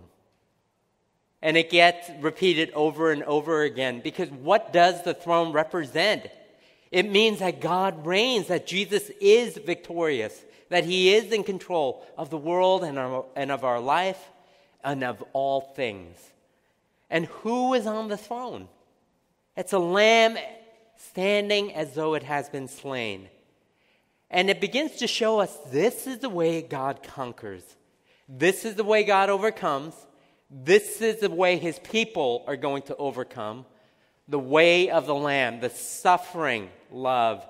And 1.42 1.58
it 1.58 1.72
gets 1.72 2.08
repeated 2.20 2.72
over 2.76 3.12
and 3.12 3.24
over 3.24 3.64
again 3.64 4.02
because 4.04 4.30
what 4.30 4.72
does 4.72 5.04
the 5.04 5.16
throne 5.16 5.54
represent? 5.54 6.28
It 6.92 7.10
means 7.10 7.40
that 7.40 7.62
God 7.62 8.06
reigns, 8.06 8.48
that 8.48 8.68
Jesus 8.68 9.10
is 9.20 9.58
victorious, 9.58 10.40
that 10.70 10.84
he 10.84 11.16
is 11.16 11.32
in 11.32 11.44
control 11.44 12.06
of 12.16 12.30
the 12.30 12.38
world 12.38 12.84
and, 12.84 13.00
our, 13.00 13.26
and 13.36 13.52
of 13.52 13.64
our 13.64 13.80
life 13.80 14.20
and 14.84 15.04
of 15.04 15.24
all 15.34 15.62
things. 15.62 16.18
And 17.10 17.26
who 17.26 17.74
is 17.74 17.86
on 17.86 18.08
the 18.08 18.18
throne? 18.18 18.68
It's 19.58 19.74
a 19.74 19.80
lamb 19.80 20.38
standing 20.98 21.74
as 21.74 21.94
though 21.94 22.14
it 22.14 22.24
has 22.24 22.50
been 22.50 22.68
slain. 22.68 23.28
And 24.30 24.50
it 24.50 24.62
begins 24.62 24.98
to 24.98 25.08
show 25.08 25.40
us 25.40 25.56
this 25.72 26.08
is 26.08 26.20
the 26.20 26.30
way 26.30 26.62
God 26.62 27.04
conquers. 27.04 27.64
This 28.30 28.64
is 28.64 28.76
the 28.76 28.84
way 28.84 29.04
God 29.04 29.30
overcomes. 29.30 29.94
This 30.50 31.02
is 31.02 31.20
the 31.20 31.30
way 31.30 31.58
his 31.58 31.80
people 31.80 32.46
are 32.48 32.56
going 32.56 32.84
to 32.84 32.96
overcome. 32.96 33.66
The 34.30 34.40
way 34.40 34.90
of 34.90 35.06
the 35.06 35.16
Lamb, 35.16 35.60
the 35.60 35.70
suffering 35.70 36.70
love. 36.92 37.46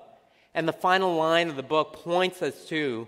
And 0.54 0.66
the 0.66 0.72
final 0.72 1.14
line 1.14 1.48
of 1.48 1.56
the 1.56 1.62
book 1.62 1.92
points 1.92 2.42
us 2.42 2.64
to 2.66 3.06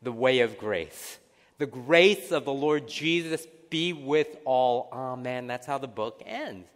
the 0.00 0.12
way 0.12 0.40
of 0.40 0.56
grace. 0.56 1.18
The 1.62 1.66
grace 1.66 2.32
of 2.32 2.44
the 2.44 2.52
Lord 2.52 2.88
Jesus 2.88 3.46
be 3.70 3.92
with 3.92 4.36
all. 4.44 4.88
Amen. 4.92 5.46
That's 5.46 5.64
how 5.64 5.78
the 5.78 5.86
book 5.86 6.20
ends. 6.26 6.66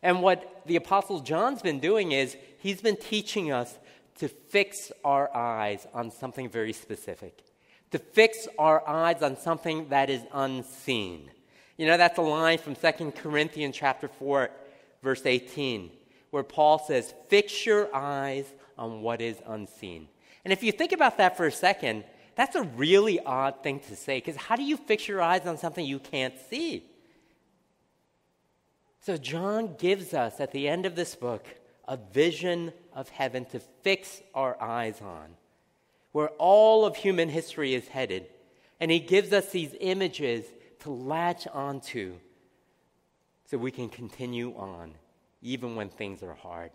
And 0.00 0.22
what 0.22 0.62
the 0.64 0.76
Apostle 0.76 1.18
John's 1.18 1.60
been 1.60 1.80
doing 1.80 2.12
is 2.12 2.36
he's 2.60 2.80
been 2.80 2.98
teaching 2.98 3.50
us 3.50 3.76
to 4.20 4.28
fix 4.28 4.92
our 5.04 5.36
eyes 5.36 5.88
on 5.92 6.12
something 6.12 6.48
very 6.48 6.72
specific, 6.72 7.42
to 7.90 7.98
fix 7.98 8.46
our 8.60 8.88
eyes 8.88 9.24
on 9.24 9.36
something 9.36 9.88
that 9.88 10.08
is 10.08 10.22
unseen. 10.32 11.28
You 11.76 11.86
know, 11.86 11.96
that's 11.96 12.18
a 12.18 12.22
line 12.22 12.58
from 12.58 12.76
2 12.76 13.10
Corinthians 13.10 13.74
chapter 13.76 14.06
4, 14.06 14.50
verse 15.02 15.26
18, 15.26 15.90
where 16.30 16.44
Paul 16.44 16.78
says, 16.78 17.12
Fix 17.26 17.66
your 17.66 17.92
eyes 17.92 18.44
on 18.78 19.02
what 19.02 19.20
is 19.20 19.38
unseen. 19.44 20.06
And 20.44 20.52
if 20.52 20.62
you 20.62 20.70
think 20.70 20.92
about 20.92 21.18
that 21.18 21.36
for 21.36 21.46
a 21.46 21.50
second, 21.50 22.04
that's 22.36 22.54
a 22.54 22.62
really 22.62 23.18
odd 23.18 23.62
thing 23.62 23.80
to 23.80 23.96
say 23.96 24.18
because 24.18 24.36
how 24.36 24.56
do 24.56 24.62
you 24.62 24.76
fix 24.76 25.08
your 25.08 25.22
eyes 25.22 25.46
on 25.46 25.58
something 25.58 25.84
you 25.84 25.98
can't 25.98 26.34
see? 26.50 26.84
So, 29.00 29.16
John 29.16 29.76
gives 29.78 30.14
us 30.14 30.40
at 30.40 30.52
the 30.52 30.68
end 30.68 30.84
of 30.84 30.96
this 30.96 31.14
book 31.14 31.46
a 31.88 31.96
vision 31.96 32.72
of 32.92 33.08
heaven 33.08 33.44
to 33.46 33.60
fix 33.60 34.20
our 34.34 34.60
eyes 34.60 35.00
on, 35.00 35.36
where 36.12 36.30
all 36.38 36.84
of 36.84 36.96
human 36.96 37.28
history 37.28 37.74
is 37.74 37.88
headed. 37.88 38.26
And 38.80 38.90
he 38.90 38.98
gives 38.98 39.32
us 39.32 39.50
these 39.50 39.74
images 39.80 40.44
to 40.80 40.90
latch 40.90 41.46
onto 41.46 42.14
so 43.46 43.56
we 43.56 43.70
can 43.70 43.88
continue 43.88 44.54
on, 44.56 44.92
even 45.40 45.76
when 45.76 45.88
things 45.88 46.22
are 46.22 46.34
hard. 46.34 46.72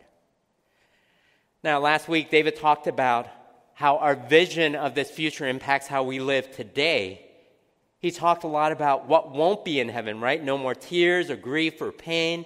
Now, 1.63 1.79
last 1.79 2.07
week, 2.07 2.31
David 2.31 2.55
talked 2.55 2.87
about 2.87 3.27
how 3.73 3.97
our 3.97 4.15
vision 4.15 4.75
of 4.75 4.95
this 4.95 5.09
future 5.09 5.47
impacts 5.47 5.87
how 5.87 6.03
we 6.03 6.19
live 6.19 6.55
today. 6.55 7.25
He 7.99 8.11
talked 8.11 8.43
a 8.43 8.47
lot 8.47 8.71
about 8.71 9.07
what 9.07 9.31
won't 9.31 9.63
be 9.63 9.79
in 9.79 9.89
heaven, 9.89 10.19
right? 10.19 10.43
No 10.43 10.57
more 10.57 10.75
tears 10.75 11.29
or 11.29 11.35
grief 11.35 11.81
or 11.81 11.91
pain. 11.91 12.45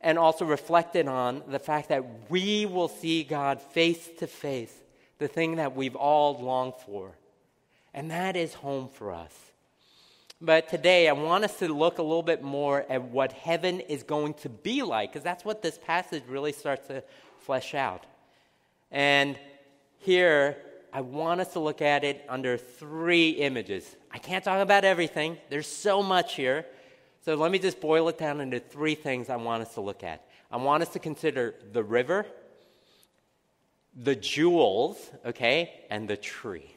And 0.00 0.18
also 0.18 0.44
reflected 0.44 1.06
on 1.06 1.44
the 1.46 1.60
fact 1.60 1.90
that 1.90 2.28
we 2.28 2.66
will 2.66 2.88
see 2.88 3.22
God 3.22 3.62
face 3.62 4.08
to 4.18 4.26
face, 4.26 4.74
the 5.18 5.28
thing 5.28 5.56
that 5.56 5.76
we've 5.76 5.94
all 5.94 6.36
longed 6.42 6.74
for. 6.84 7.12
And 7.94 8.10
that 8.10 8.34
is 8.34 8.54
home 8.54 8.88
for 8.88 9.12
us. 9.12 9.32
But 10.40 10.68
today, 10.68 11.08
I 11.08 11.12
want 11.12 11.44
us 11.44 11.56
to 11.60 11.72
look 11.72 11.98
a 11.98 12.02
little 12.02 12.24
bit 12.24 12.42
more 12.42 12.84
at 12.88 13.00
what 13.00 13.30
heaven 13.30 13.78
is 13.78 14.02
going 14.02 14.34
to 14.34 14.48
be 14.48 14.82
like, 14.82 15.12
because 15.12 15.22
that's 15.22 15.44
what 15.44 15.62
this 15.62 15.78
passage 15.78 16.24
really 16.26 16.50
starts 16.50 16.88
to 16.88 17.04
flesh 17.38 17.72
out. 17.72 18.04
And 18.90 19.38
here, 20.02 20.56
I 20.92 21.00
want 21.00 21.40
us 21.40 21.54
to 21.54 21.60
look 21.60 21.80
at 21.80 22.04
it 22.04 22.24
under 22.28 22.56
three 22.56 23.30
images. 23.30 23.96
I 24.10 24.18
can't 24.18 24.44
talk 24.44 24.60
about 24.60 24.84
everything, 24.84 25.38
there's 25.48 25.66
so 25.66 26.02
much 26.02 26.34
here. 26.34 26.66
So 27.24 27.36
let 27.36 27.52
me 27.52 27.58
just 27.58 27.80
boil 27.80 28.08
it 28.08 28.18
down 28.18 28.40
into 28.40 28.58
three 28.58 28.96
things 28.96 29.30
I 29.30 29.36
want 29.36 29.62
us 29.62 29.74
to 29.74 29.80
look 29.80 30.02
at. 30.02 30.26
I 30.50 30.56
want 30.56 30.82
us 30.82 30.88
to 30.90 30.98
consider 30.98 31.54
the 31.72 31.82
river, 31.84 32.26
the 33.94 34.16
jewels, 34.16 34.98
okay, 35.24 35.72
and 35.88 36.08
the 36.08 36.16
tree. 36.16 36.74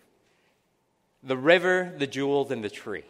The 1.24 1.36
river, 1.36 1.94
the 1.98 2.06
jewels, 2.06 2.52
and 2.52 2.64
the 2.64 2.70
tree. 2.70 3.06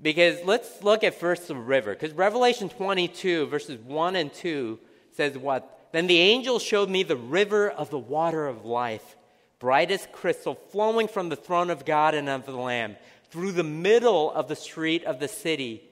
Because 0.00 0.38
let's 0.44 0.82
look 0.82 1.04
at 1.04 1.14
first 1.14 1.48
the 1.48 1.54
river. 1.54 1.92
Because 1.92 2.12
Revelation 2.12 2.68
22, 2.68 3.46
verses 3.46 3.78
1 3.78 4.16
and 4.16 4.32
2 4.32 4.78
says 5.12 5.36
what? 5.36 5.77
Then 5.92 6.06
the 6.06 6.18
angel 6.18 6.58
showed 6.58 6.90
me 6.90 7.02
the 7.02 7.16
river 7.16 7.70
of 7.70 7.90
the 7.90 7.98
water 7.98 8.46
of 8.46 8.64
life 8.64 9.16
bright 9.58 9.90
as 9.90 10.06
crystal, 10.12 10.54
flowing 10.54 11.08
from 11.08 11.28
the 11.28 11.36
throne 11.36 11.70
of 11.70 11.84
God 11.84 12.14
and 12.14 12.28
of 12.28 12.46
the 12.46 12.52
Lamb, 12.52 12.96
through 13.30 13.52
the 13.52 13.64
middle 13.64 14.30
of 14.32 14.48
the 14.48 14.56
street 14.56 15.04
of 15.04 15.18
the 15.18 15.28
city. 15.28 15.82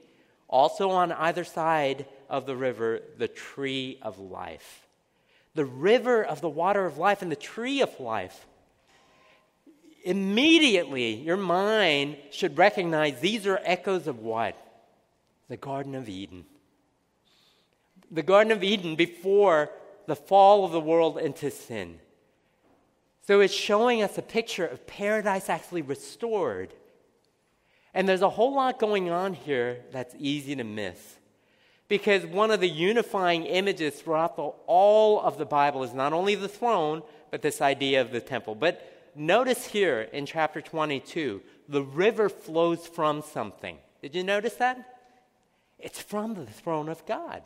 Also 0.49 0.91
on 0.91 1.13
either 1.13 1.45
side 1.45 2.07
of 2.31 2.47
the 2.47 2.57
river, 2.57 3.01
the 3.19 3.29
tree 3.29 3.99
of 4.03 4.19
life. 4.19 4.87
The 5.55 5.65
river 5.65 6.23
of 6.23 6.41
the 6.41 6.49
water 6.49 6.85
of 6.85 6.99
life 6.99 7.23
and 7.23 7.33
the 7.33 7.37
tree 7.37 7.81
of 7.81 7.99
life. 7.99 8.47
Immediately, 10.05 11.15
your 11.15 11.37
mind 11.37 12.17
should 12.31 12.57
recognize 12.57 13.19
these 13.19 13.47
are 13.47 13.61
echoes 13.65 14.07
of 14.07 14.21
what? 14.21 14.57
The 15.49 15.57
Garden 15.57 15.97
of 15.97 16.09
Eden. 16.09 16.45
The 18.11 18.23
Garden 18.23 18.53
of 18.53 18.63
Eden 18.63 18.95
before 18.95 19.71
the 20.07 20.17
fall 20.17 20.65
of 20.65 20.73
the 20.73 20.81
world 20.81 21.19
into 21.19 21.51
sin. 21.51 22.01
So 23.27 23.41
it's 23.41 23.53
showing 23.53 24.03
us 24.03 24.19
a 24.19 24.23
picture 24.23 24.67
of 24.67 24.87
paradise 24.87 25.49
actually 25.49 25.83
restored. 25.83 26.73
And 27.93 28.09
there's 28.09 28.23
a 28.23 28.31
whole 28.31 28.55
lot 28.55 28.79
going 28.79 29.11
on 29.11 29.35
here 29.35 29.81
that's 29.91 30.15
easy 30.19 30.55
to 30.57 30.65
miss. 30.65 31.17
Because 31.89 32.27
one 32.27 32.51
of 32.51 32.61
the 32.61 32.69
unifying 32.69 33.45
images 33.45 33.95
throughout 33.95 34.37
the, 34.37 34.43
all 34.67 35.21
of 35.21 35.39
the 35.39 35.47
Bible 35.47 35.83
is 35.83 35.93
not 35.93 36.13
only 36.13 36.35
the 36.35 36.49
throne, 36.49 37.03
but 37.31 37.43
this 37.43 37.61
idea 37.61 38.01
of 38.01 38.11
the 38.11 38.21
temple. 38.21 38.55
But 38.55 39.11
notice 39.15 39.67
here 39.67 40.03
in 40.13 40.27
chapter 40.27 40.61
22, 40.61 41.41
the 41.69 41.83
river 41.83 42.29
flows 42.29 42.87
from 42.87 43.23
something. 43.23 43.79
Did 44.03 44.15
you 44.15 44.25
notice 44.25 44.55
that? 44.55 44.99
It's 45.79 46.01
from 46.01 46.35
the 46.35 46.47
throne 46.47 46.89
of 46.89 47.05
God. 47.07 47.43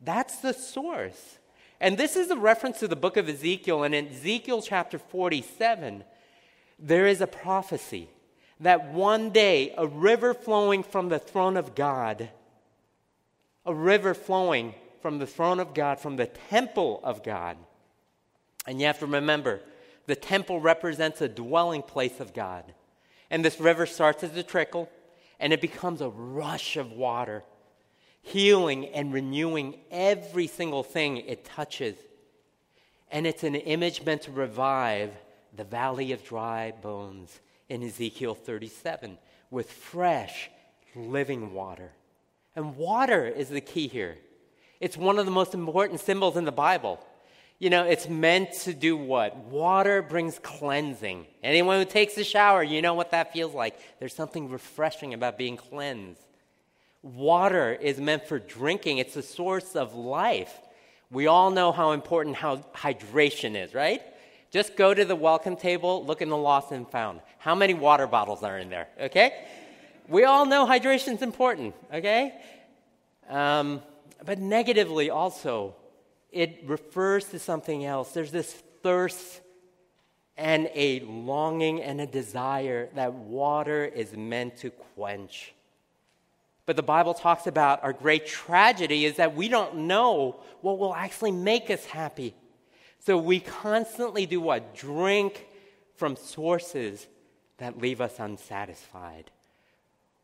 That's 0.00 0.36
the 0.38 0.52
source. 0.52 1.38
And 1.82 1.98
this 1.98 2.14
is 2.14 2.30
a 2.30 2.36
reference 2.36 2.78
to 2.78 2.86
the 2.86 2.94
book 2.94 3.16
of 3.16 3.28
Ezekiel. 3.28 3.82
And 3.82 3.92
in 3.92 4.06
Ezekiel 4.06 4.62
chapter 4.62 4.98
47, 4.98 6.04
there 6.78 7.08
is 7.08 7.20
a 7.20 7.26
prophecy 7.26 8.08
that 8.60 8.92
one 8.92 9.30
day 9.30 9.74
a 9.76 9.84
river 9.84 10.32
flowing 10.32 10.84
from 10.84 11.08
the 11.08 11.18
throne 11.18 11.56
of 11.56 11.74
God, 11.74 12.30
a 13.66 13.74
river 13.74 14.14
flowing 14.14 14.76
from 15.00 15.18
the 15.18 15.26
throne 15.26 15.58
of 15.58 15.74
God, 15.74 15.98
from 15.98 16.14
the 16.14 16.26
temple 16.26 17.00
of 17.02 17.24
God. 17.24 17.56
And 18.64 18.80
you 18.80 18.86
have 18.86 19.00
to 19.00 19.06
remember, 19.06 19.60
the 20.06 20.14
temple 20.14 20.60
represents 20.60 21.20
a 21.20 21.28
dwelling 21.28 21.82
place 21.82 22.20
of 22.20 22.32
God. 22.32 22.62
And 23.28 23.44
this 23.44 23.58
river 23.58 23.86
starts 23.86 24.22
as 24.22 24.36
a 24.36 24.44
trickle, 24.44 24.88
and 25.40 25.52
it 25.52 25.60
becomes 25.60 26.00
a 26.00 26.10
rush 26.10 26.76
of 26.76 26.92
water 26.92 27.42
healing 28.22 28.86
and 28.86 29.12
renewing 29.12 29.78
every 29.90 30.46
single 30.46 30.82
thing 30.82 31.18
it 31.18 31.44
touches. 31.44 31.96
And 33.10 33.26
it's 33.26 33.44
an 33.44 33.54
image 33.54 34.04
meant 34.04 34.22
to 34.22 34.32
revive 34.32 35.10
the 35.54 35.64
valley 35.64 36.12
of 36.12 36.24
dry 36.24 36.72
bones 36.80 37.40
in 37.68 37.82
Ezekiel 37.82 38.34
37 38.34 39.18
with 39.50 39.70
fresh, 39.70 40.50
living 40.94 41.52
water. 41.52 41.90
And 42.56 42.76
water 42.76 43.26
is 43.26 43.48
the 43.48 43.60
key 43.60 43.88
here. 43.88 44.16
It's 44.80 44.96
one 44.96 45.18
of 45.18 45.26
the 45.26 45.32
most 45.32 45.54
important 45.54 46.00
symbols 46.00 46.36
in 46.36 46.44
the 46.44 46.52
Bible. 46.52 46.98
You 47.58 47.70
know, 47.70 47.84
it's 47.84 48.08
meant 48.08 48.52
to 48.62 48.74
do 48.74 48.96
what? 48.96 49.36
Water 49.36 50.02
brings 50.02 50.38
cleansing. 50.40 51.26
Anyone 51.42 51.78
who 51.78 51.84
takes 51.84 52.16
a 52.18 52.24
shower, 52.24 52.62
you 52.62 52.82
know 52.82 52.94
what 52.94 53.12
that 53.12 53.32
feels 53.32 53.54
like. 53.54 53.78
There's 54.00 54.14
something 54.14 54.50
refreshing 54.50 55.14
about 55.14 55.38
being 55.38 55.56
cleansed. 55.56 56.20
Water 57.02 57.72
is 57.72 57.98
meant 57.98 58.26
for 58.26 58.38
drinking, 58.38 58.98
it's 58.98 59.16
a 59.16 59.22
source 59.22 59.74
of 59.74 59.94
life. 59.94 60.52
We 61.10 61.26
all 61.26 61.50
know 61.50 61.72
how 61.72 61.92
important 61.92 62.36
how 62.36 62.58
hydration 62.74 63.60
is, 63.60 63.74
right? 63.74 64.00
Just 64.50 64.76
go 64.76 64.94
to 64.94 65.04
the 65.04 65.16
welcome 65.16 65.56
table, 65.56 66.04
look 66.04 66.22
in 66.22 66.28
the 66.28 66.36
lost 66.36 66.72
and 66.72 66.88
found. 66.88 67.20
How 67.38 67.54
many 67.54 67.74
water 67.74 68.06
bottles 68.06 68.42
are 68.42 68.58
in 68.58 68.70
there? 68.70 68.88
Okay? 69.00 69.46
We 70.08 70.24
all 70.24 70.46
know 70.46 70.66
hydration 70.66 71.14
is 71.14 71.22
important, 71.22 71.74
okay? 71.92 72.34
Um, 73.28 73.82
but 74.24 74.38
negatively 74.38 75.10
also, 75.10 75.74
it 76.30 76.62
refers 76.66 77.26
to 77.26 77.38
something 77.38 77.84
else. 77.84 78.12
There's 78.12 78.30
this 78.30 78.52
thirst 78.82 79.40
and 80.36 80.70
a 80.74 81.00
longing 81.00 81.82
and 81.82 82.00
a 82.00 82.06
desire 82.06 82.88
that 82.94 83.12
water 83.12 83.84
is 83.84 84.16
meant 84.16 84.56
to 84.58 84.70
quench. 84.70 85.52
But 86.64 86.76
the 86.76 86.82
Bible 86.82 87.14
talks 87.14 87.46
about 87.46 87.82
our 87.82 87.92
great 87.92 88.26
tragedy 88.26 89.04
is 89.04 89.16
that 89.16 89.34
we 89.34 89.48
don't 89.48 89.74
know 89.78 90.40
what 90.60 90.78
will 90.78 90.94
actually 90.94 91.32
make 91.32 91.70
us 91.70 91.84
happy. 91.84 92.34
So 93.00 93.18
we 93.18 93.40
constantly 93.40 94.26
do 94.26 94.40
what? 94.40 94.74
Drink 94.76 95.46
from 95.96 96.14
sources 96.16 97.06
that 97.58 97.78
leave 97.78 98.00
us 98.00 98.18
unsatisfied. 98.18 99.30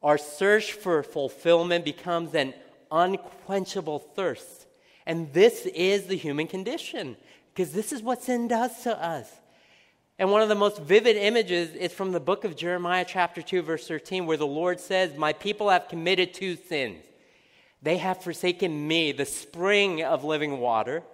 Our 0.02 0.16
search 0.16 0.72
for 0.72 1.02
fulfillment 1.02 1.84
becomes 1.84 2.34
an 2.34 2.54
unquenchable 2.90 3.98
thirst. 3.98 4.66
And 5.06 5.32
this 5.32 5.66
is 5.66 6.06
the 6.06 6.16
human 6.16 6.46
condition, 6.46 7.16
because 7.52 7.72
this 7.72 7.92
is 7.92 8.02
what 8.02 8.22
sin 8.22 8.46
does 8.46 8.82
to 8.84 8.96
us. 8.96 9.30
And 10.18 10.32
one 10.32 10.42
of 10.42 10.48
the 10.48 10.56
most 10.56 10.80
vivid 10.80 11.16
images 11.16 11.74
is 11.76 11.92
from 11.92 12.10
the 12.10 12.18
book 12.18 12.44
of 12.44 12.56
Jeremiah, 12.56 13.04
chapter 13.06 13.40
2, 13.40 13.62
verse 13.62 13.86
13, 13.86 14.26
where 14.26 14.36
the 14.36 14.46
Lord 14.46 14.80
says, 14.80 15.16
My 15.16 15.32
people 15.32 15.70
have 15.70 15.88
committed 15.88 16.34
two 16.34 16.56
sins. 16.56 17.04
They 17.82 17.98
have 17.98 18.22
forsaken 18.22 18.88
me, 18.88 19.12
the 19.12 19.24
spring 19.24 20.02
of 20.02 20.24
living 20.24 20.58
water, 20.58 21.04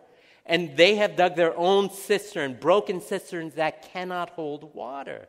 and 0.47 0.75
they 0.75 0.95
have 0.97 1.17
dug 1.17 1.37
their 1.37 1.55
own 1.55 1.91
cistern, 1.91 2.55
broken 2.55 3.03
cisterns 3.03 3.55
that 3.55 3.93
cannot 3.93 4.31
hold 4.31 4.75
water. 4.75 5.29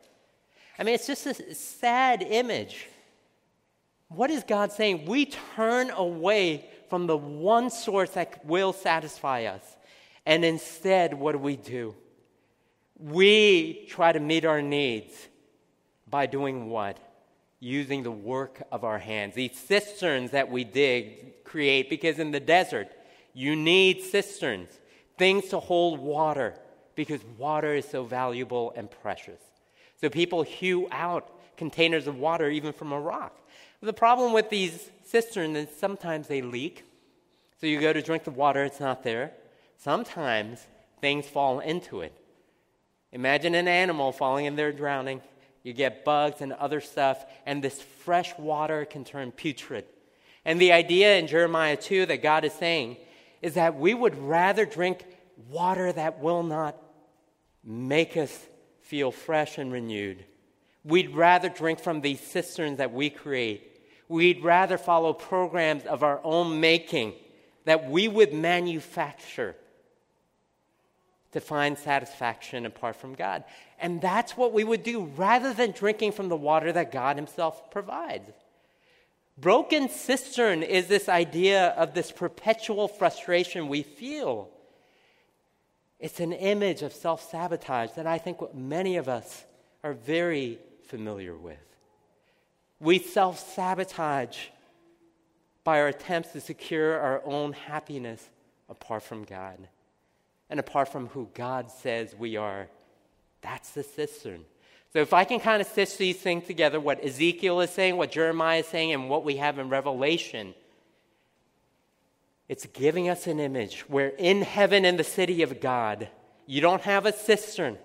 I 0.79 0.83
mean, 0.83 0.95
it's 0.95 1.07
just 1.07 1.25
a 1.25 1.53
sad 1.53 2.21
image. 2.21 2.87
What 4.07 4.31
is 4.31 4.45
God 4.45 4.71
saying? 4.71 5.05
We 5.05 5.25
turn 5.25 5.89
away 5.89 6.69
from 6.89 7.07
the 7.07 7.17
one 7.17 7.69
source 7.69 8.11
that 8.11 8.45
will 8.45 8.71
satisfy 8.71 9.45
us. 9.45 9.63
And 10.25 10.45
instead, 10.45 11.13
what 11.13 11.33
do 11.33 11.39
we 11.39 11.57
do? 11.57 11.93
We 12.97 13.85
try 13.89 14.11
to 14.11 14.19
meet 14.19 14.45
our 14.45 14.61
needs 14.61 15.13
by 16.07 16.25
doing 16.25 16.69
what? 16.69 16.97
Using 17.59 18.03
the 18.03 18.11
work 18.11 18.61
of 18.71 18.83
our 18.83 18.99
hands. 18.99 19.35
These 19.35 19.57
cisterns 19.57 20.31
that 20.31 20.49
we 20.49 20.63
dig, 20.63 21.43
create, 21.43 21.89
because 21.89 22.19
in 22.19 22.31
the 22.31 22.39
desert, 22.39 22.89
you 23.33 23.55
need 23.55 24.01
cisterns, 24.01 24.69
things 25.17 25.49
to 25.49 25.59
hold 25.59 25.99
water, 25.99 26.55
because 26.95 27.21
water 27.37 27.75
is 27.75 27.85
so 27.85 28.05
valuable 28.05 28.73
and 28.75 28.89
precious. 28.89 29.41
So 29.99 30.09
people 30.09 30.43
hew 30.43 30.87
out 30.91 31.29
containers 31.57 32.07
of 32.07 32.17
water 32.17 32.49
even 32.49 32.73
from 32.73 32.91
a 32.91 32.99
rock. 32.99 33.37
The 33.81 33.93
problem 33.93 34.33
with 34.33 34.49
these 34.49 34.89
cisterns 35.05 35.57
is 35.57 35.67
sometimes 35.77 36.27
they 36.27 36.41
leak. 36.41 36.83
So 37.59 37.67
you 37.67 37.79
go 37.79 37.93
to 37.93 38.01
drink 38.01 38.23
the 38.23 38.31
water, 38.31 38.63
it's 38.63 38.79
not 38.79 39.03
there. 39.03 39.31
Sometimes 39.77 40.65
things 41.01 41.27
fall 41.27 41.59
into 41.59 42.01
it. 42.01 42.13
Imagine 43.15 43.55
an 43.55 43.69
animal 43.69 44.11
falling 44.11 44.43
in 44.43 44.57
there 44.57 44.73
drowning. 44.73 45.21
You 45.63 45.71
get 45.71 46.03
bugs 46.03 46.41
and 46.41 46.51
other 46.51 46.81
stuff, 46.81 47.25
and 47.45 47.63
this 47.63 47.81
fresh 47.81 48.37
water 48.37 48.83
can 48.83 49.05
turn 49.05 49.31
putrid. 49.31 49.85
And 50.43 50.59
the 50.59 50.73
idea 50.73 51.15
in 51.17 51.27
Jeremiah 51.27 51.77
2 51.77 52.07
that 52.07 52.21
God 52.21 52.43
is 52.43 52.51
saying 52.51 52.97
is 53.41 53.53
that 53.53 53.79
we 53.79 53.93
would 53.93 54.17
rather 54.17 54.65
drink 54.65 55.05
water 55.49 55.93
that 55.93 56.19
will 56.19 56.43
not 56.43 56.75
make 57.63 58.17
us 58.17 58.37
feel 58.81 59.11
fresh 59.11 59.59
and 59.59 59.71
renewed. 59.71 60.25
We'd 60.83 61.15
rather 61.15 61.47
drink 61.47 61.79
from 61.79 62.01
these 62.01 62.19
cisterns 62.19 62.79
that 62.79 62.91
we 62.91 63.09
create. 63.09 63.79
We'd 64.09 64.43
rather 64.43 64.77
follow 64.77 65.13
programs 65.13 65.85
of 65.85 66.03
our 66.03 66.19
own 66.25 66.59
making 66.59 67.13
that 67.63 67.89
we 67.89 68.09
would 68.09 68.33
manufacture 68.33 69.55
to 71.35 71.41
find 71.41 71.77
satisfaction 71.77 72.65
apart 72.65 72.95
from 72.95 73.13
God. 73.13 73.43
And 73.77 73.99
that's 73.99 74.37
what 74.37 74.53
we 74.53 74.63
would 74.63 74.83
do 74.83 75.03
rather 75.03 75.53
than 75.53 75.71
drinking 75.71 76.13
from 76.13 76.29
the 76.29 76.37
water 76.37 76.71
that 76.71 76.93
God 76.93 77.17
Himself 77.17 77.69
provides. 77.71 78.29
Broken 79.37 79.89
cistern 79.89 80.63
is 80.63 80.87
this 80.87 81.09
idea 81.09 81.71
of 81.71 81.93
this 81.93 82.09
perpetual 82.09 82.87
frustration 82.87 83.67
we 83.67 83.83
feel. 83.83 84.47
It's 85.99 86.21
an 86.21 86.31
image 86.31 86.83
of 86.83 86.93
self 86.93 87.29
sabotage 87.29 87.91
that 87.97 88.07
I 88.07 88.17
think 88.17 88.55
many 88.55 88.95
of 88.95 89.09
us 89.09 89.43
are 89.83 89.93
very 89.93 90.59
familiar 90.87 91.35
with. 91.35 91.57
We 92.79 92.97
self 92.97 93.39
sabotage 93.53 94.37
by 95.65 95.81
our 95.81 95.89
attempts 95.89 96.31
to 96.31 96.39
secure 96.39 96.97
our 96.97 97.21
own 97.25 97.51
happiness 97.51 98.29
apart 98.69 99.03
from 99.03 99.25
God 99.25 99.67
and 100.49 100.59
apart 100.59 100.89
from 100.89 101.07
who 101.07 101.29
God 101.33 101.71
says 101.71 102.15
we 102.17 102.37
are. 102.37 102.67
That's 103.41 103.71
the 103.71 103.83
cistern. 103.83 104.45
So, 104.93 104.99
if 104.99 105.13
I 105.13 105.25
can 105.25 105.39
kind 105.39 105.61
of 105.61 105.67
stitch 105.67 105.97
these 105.97 106.17
things 106.17 106.45
together, 106.45 106.79
what 106.79 107.03
Ezekiel 107.03 107.59
is 107.61 107.69
saying, 107.69 107.97
what 107.97 108.11
Jeremiah 108.11 108.59
is 108.59 108.67
saying, 108.67 108.93
and 108.93 109.09
what 109.09 109.25
we 109.25 109.37
have 109.37 109.59
in 109.59 109.69
Revelation, 109.69 110.53
it's 112.47 112.65
giving 112.67 113.09
us 113.09 113.27
an 113.27 113.39
image 113.39 113.81
where 113.89 114.09
in 114.09 114.41
heaven, 114.41 114.85
in 114.85 114.97
the 114.97 115.03
city 115.03 115.41
of 115.41 115.59
God, 115.59 116.07
you 116.45 116.61
don't 116.61 116.81
have 116.83 117.05
a 117.05 117.11
cistern, 117.11 117.77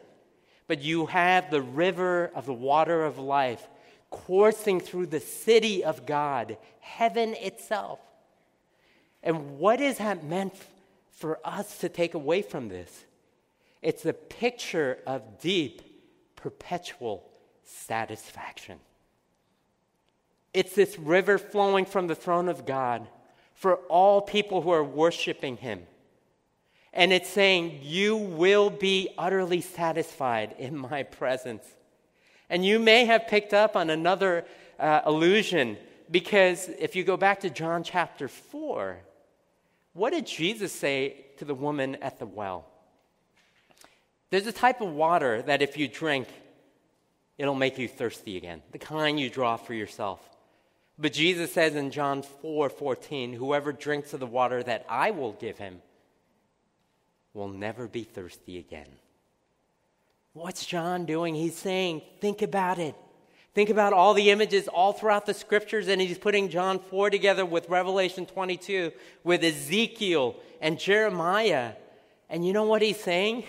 but 0.66 0.82
you 0.82 1.06
have 1.06 1.50
the 1.50 1.62
river 1.62 2.30
of 2.34 2.46
the 2.46 2.54
water 2.54 3.04
of 3.04 3.18
life 3.18 3.66
coursing 4.10 4.80
through 4.80 5.06
the 5.06 5.20
city 5.20 5.82
of 5.82 6.04
God, 6.04 6.58
heaven 6.80 7.34
itself. 7.34 8.00
And 9.22 9.58
what 9.58 9.80
is 9.80 9.98
that 9.98 10.24
meant 10.24 10.54
for 11.20 11.38
us 11.44 11.76
to 11.78 11.90
take 11.90 12.14
away 12.14 12.40
from 12.40 12.68
this. 12.68 13.04
It's 13.82 14.06
a 14.06 14.14
picture 14.14 14.98
of 15.06 15.38
deep, 15.38 15.82
perpetual 16.34 17.30
satisfaction. 17.62 18.78
It's 20.54 20.74
this 20.74 20.98
river 20.98 21.36
flowing 21.36 21.84
from 21.84 22.06
the 22.06 22.14
throne 22.14 22.48
of 22.48 22.64
God 22.64 23.06
for 23.52 23.76
all 23.90 24.22
people 24.22 24.62
who 24.62 24.70
are 24.70 24.82
worshiping 24.82 25.58
Him. 25.58 25.82
And 26.94 27.12
it's 27.12 27.28
saying, 27.28 27.80
You 27.82 28.16
will 28.16 28.70
be 28.70 29.10
utterly 29.18 29.60
satisfied 29.60 30.54
in 30.58 30.74
my 30.74 31.02
presence. 31.02 31.64
And 32.48 32.64
you 32.64 32.78
may 32.78 33.04
have 33.04 33.28
picked 33.28 33.52
up 33.52 33.76
on 33.76 33.90
another 33.90 34.46
uh, 34.78 35.02
because 36.10 36.70
if 36.78 36.96
you 36.96 37.04
go 37.04 37.18
back 37.18 37.40
to 37.40 37.50
John 37.50 37.84
chapter 37.84 38.26
4, 38.26 39.00
what 40.00 40.14
did 40.14 40.26
Jesus 40.26 40.72
say 40.72 41.26
to 41.36 41.44
the 41.44 41.54
woman 41.54 41.96
at 41.96 42.18
the 42.18 42.24
well? 42.24 42.64
There's 44.30 44.46
a 44.46 44.52
type 44.52 44.80
of 44.80 44.88
water 44.88 45.42
that 45.42 45.60
if 45.60 45.76
you 45.76 45.88
drink, 45.88 46.26
it'll 47.36 47.54
make 47.54 47.76
you 47.76 47.86
thirsty 47.86 48.38
again, 48.38 48.62
the 48.72 48.78
kind 48.78 49.20
you 49.20 49.28
draw 49.28 49.58
for 49.58 49.74
yourself. 49.74 50.26
But 50.98 51.12
Jesus 51.12 51.52
says 51.52 51.74
in 51.74 51.90
John 51.90 52.22
4 52.22 52.70
14, 52.70 53.34
whoever 53.34 53.72
drinks 53.74 54.14
of 54.14 54.20
the 54.20 54.26
water 54.26 54.62
that 54.62 54.86
I 54.88 55.10
will 55.10 55.32
give 55.32 55.58
him 55.58 55.82
will 57.34 57.48
never 57.50 57.86
be 57.86 58.04
thirsty 58.04 58.56
again. 58.56 58.88
What's 60.32 60.64
John 60.64 61.04
doing? 61.04 61.34
He's 61.34 61.56
saying, 61.56 62.00
think 62.22 62.40
about 62.40 62.78
it. 62.78 62.94
Think 63.52 63.68
about 63.68 63.92
all 63.92 64.14
the 64.14 64.30
images 64.30 64.68
all 64.68 64.92
throughout 64.92 65.26
the 65.26 65.34
scriptures, 65.34 65.88
and 65.88 66.00
he's 66.00 66.18
putting 66.18 66.50
John 66.50 66.78
4 66.78 67.10
together 67.10 67.44
with 67.44 67.68
Revelation 67.68 68.24
22, 68.26 68.92
with 69.24 69.42
Ezekiel 69.42 70.36
and 70.60 70.78
Jeremiah. 70.78 71.72
And 72.28 72.46
you 72.46 72.52
know 72.52 72.64
what 72.64 72.80
he's 72.80 73.00
saying? 73.00 73.44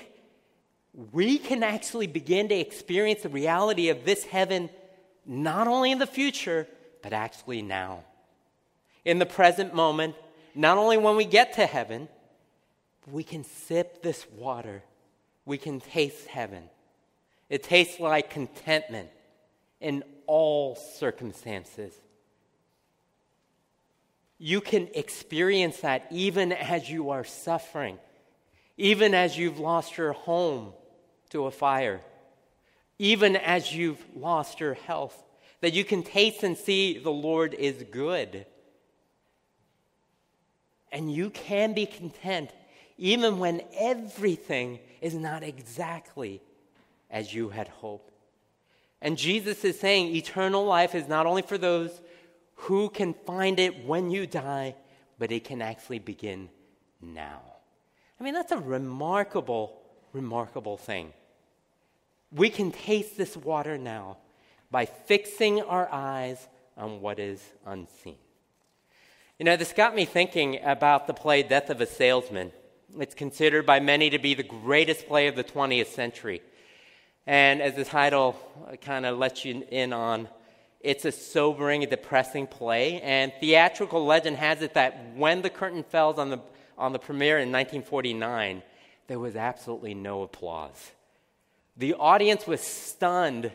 We 1.11 1.37
can 1.37 1.61
actually 1.61 2.07
begin 2.07 2.49
to 2.49 2.55
experience 2.55 3.21
the 3.21 3.29
reality 3.29 3.89
of 3.89 4.03
this 4.03 4.23
heaven 4.23 4.69
not 5.25 5.67
only 5.67 5.91
in 5.91 5.99
the 5.99 6.07
future, 6.07 6.67
but 7.03 7.13
actually 7.13 7.61
now. 7.61 8.03
In 9.05 9.19
the 9.19 9.25
present 9.27 9.75
moment, 9.75 10.15
not 10.55 10.79
only 10.79 10.97
when 10.97 11.15
we 11.15 11.25
get 11.25 11.53
to 11.53 11.65
heaven, 11.67 12.09
we 13.09 13.23
can 13.23 13.43
sip 13.43 14.01
this 14.01 14.25
water, 14.35 14.83
we 15.45 15.59
can 15.59 15.79
taste 15.79 16.27
heaven. 16.27 16.63
It 17.49 17.61
tastes 17.61 17.99
like 17.99 18.31
contentment 18.31 19.09
in 19.81 20.03
all 20.27 20.75
circumstances. 20.75 21.93
you 24.43 24.59
can 24.59 24.87
experience 24.95 25.81
that 25.81 26.07
even 26.09 26.51
as 26.51 26.89
you 26.89 27.11
are 27.11 27.23
suffering, 27.23 27.99
even 28.75 29.13
as 29.13 29.37
you've 29.37 29.59
lost 29.59 29.97
your 29.97 30.13
home 30.13 30.73
to 31.29 31.45
a 31.45 31.51
fire, 31.51 32.01
even 32.97 33.35
as 33.35 33.71
you've 33.71 34.03
lost 34.15 34.59
your 34.59 34.73
health, 34.73 35.15
that 35.59 35.73
you 35.73 35.83
can 35.85 36.01
taste 36.01 36.41
and 36.41 36.57
see 36.57 36.97
the 36.97 37.11
Lord 37.11 37.53
is 37.53 37.85
good. 37.91 38.47
And 40.91 41.13
you 41.13 41.29
can 41.29 41.73
be 41.73 41.85
content 41.85 42.49
even 42.97 43.37
when 43.37 43.61
everything 43.77 44.79
is 45.01 45.13
not 45.13 45.43
exactly 45.43 46.41
as 47.11 47.31
you 47.31 47.49
had 47.49 47.67
hoped. 47.67 48.10
And 49.01 49.17
Jesus 49.17 49.63
is 49.65 49.79
saying 49.79 50.15
eternal 50.15 50.65
life 50.65 50.93
is 50.93 51.07
not 51.07 51.25
only 51.25 51.41
for 51.41 51.57
those 51.57 52.01
who 52.55 52.89
can 52.89 53.13
find 53.13 53.59
it 53.59 53.85
when 53.85 54.11
you 54.11 54.27
die, 54.27 54.75
but 55.17 55.31
it 55.31 55.43
can 55.43 55.61
actually 55.61 55.99
begin 55.99 56.49
now. 57.01 57.41
I 58.19 58.23
mean, 58.23 58.35
that's 58.35 58.51
a 58.51 58.57
remarkable, 58.57 59.81
remarkable 60.13 60.77
thing. 60.77 61.13
We 62.31 62.49
can 62.49 62.71
taste 62.71 63.17
this 63.17 63.35
water 63.35 63.77
now 63.77 64.17
by 64.69 64.85
fixing 64.85 65.61
our 65.61 65.89
eyes 65.91 66.47
on 66.77 67.01
what 67.01 67.19
is 67.19 67.43
unseen. 67.65 68.17
You 69.39 69.45
know, 69.45 69.57
this 69.57 69.73
got 69.73 69.95
me 69.95 70.05
thinking 70.05 70.59
about 70.63 71.07
the 71.07 71.13
play 71.15 71.41
Death 71.41 71.71
of 71.71 71.81
a 71.81 71.87
Salesman. 71.87 72.51
It's 72.99 73.15
considered 73.15 73.65
by 73.65 73.79
many 73.79 74.11
to 74.11 74.19
be 74.19 74.35
the 74.35 74.43
greatest 74.43 75.07
play 75.07 75.27
of 75.27 75.35
the 75.35 75.43
20th 75.43 75.87
century. 75.87 76.41
And 77.27 77.61
as 77.61 77.75
the 77.75 77.85
title 77.85 78.35
kind 78.81 79.05
of 79.05 79.17
lets 79.17 79.45
you 79.45 79.63
in 79.69 79.93
on, 79.93 80.27
it's 80.79 81.05
a 81.05 81.11
sobering, 81.11 81.81
depressing 81.81 82.47
play. 82.47 82.99
And 83.01 83.31
theatrical 83.39 84.05
legend 84.05 84.37
has 84.37 84.61
it 84.61 84.73
that 84.73 85.15
when 85.15 85.41
the 85.41 85.49
curtain 85.49 85.83
fell 85.83 86.19
on 86.19 86.29
the, 86.29 86.39
on 86.77 86.93
the 86.93 86.99
premiere 86.99 87.37
in 87.37 87.51
1949, 87.51 88.63
there 89.07 89.19
was 89.19 89.35
absolutely 89.35 89.93
no 89.93 90.23
applause. 90.23 90.91
The 91.77 91.93
audience 91.93 92.47
was 92.47 92.61
stunned 92.61 93.51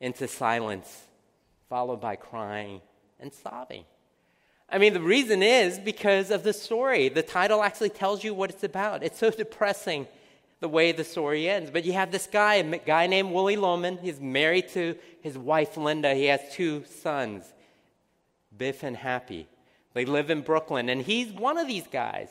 into 0.00 0.26
silence, 0.28 1.04
followed 1.68 2.00
by 2.00 2.16
crying 2.16 2.80
and 3.20 3.32
sobbing. 3.32 3.84
I 4.70 4.78
mean, 4.78 4.92
the 4.92 5.00
reason 5.00 5.42
is 5.42 5.78
because 5.78 6.30
of 6.30 6.42
the 6.42 6.52
story. 6.52 7.08
The 7.08 7.22
title 7.22 7.62
actually 7.62 7.88
tells 7.90 8.22
you 8.22 8.34
what 8.34 8.50
it's 8.50 8.64
about. 8.64 9.02
It's 9.02 9.18
so 9.18 9.30
depressing 9.30 10.06
the 10.60 10.68
way 10.68 10.92
the 10.92 11.04
story 11.04 11.48
ends. 11.48 11.70
But 11.70 11.84
you 11.84 11.92
have 11.92 12.10
this 12.10 12.26
guy, 12.26 12.56
a 12.56 12.78
guy 12.78 13.06
named 13.06 13.32
Willy 13.32 13.56
Loman. 13.56 13.98
He's 13.98 14.20
married 14.20 14.68
to 14.70 14.96
his 15.20 15.38
wife, 15.38 15.76
Linda. 15.76 16.14
He 16.14 16.26
has 16.26 16.40
two 16.52 16.84
sons, 17.00 17.44
Biff 18.56 18.82
and 18.82 18.96
Happy. 18.96 19.48
They 19.94 20.04
live 20.04 20.30
in 20.30 20.42
Brooklyn, 20.42 20.88
and 20.88 21.00
he's 21.00 21.32
one 21.32 21.58
of 21.58 21.66
these 21.66 21.86
guys. 21.86 22.28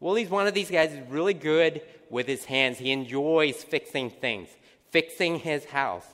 Willy's 0.00 0.30
one 0.30 0.46
of 0.46 0.54
these 0.54 0.70
guys 0.70 0.90
who's 0.90 1.08
really 1.08 1.34
good 1.34 1.82
with 2.10 2.26
his 2.26 2.44
hands. 2.44 2.78
He 2.78 2.90
enjoys 2.90 3.62
fixing 3.62 4.10
things, 4.10 4.48
fixing 4.90 5.38
his 5.38 5.64
house, 5.64 6.06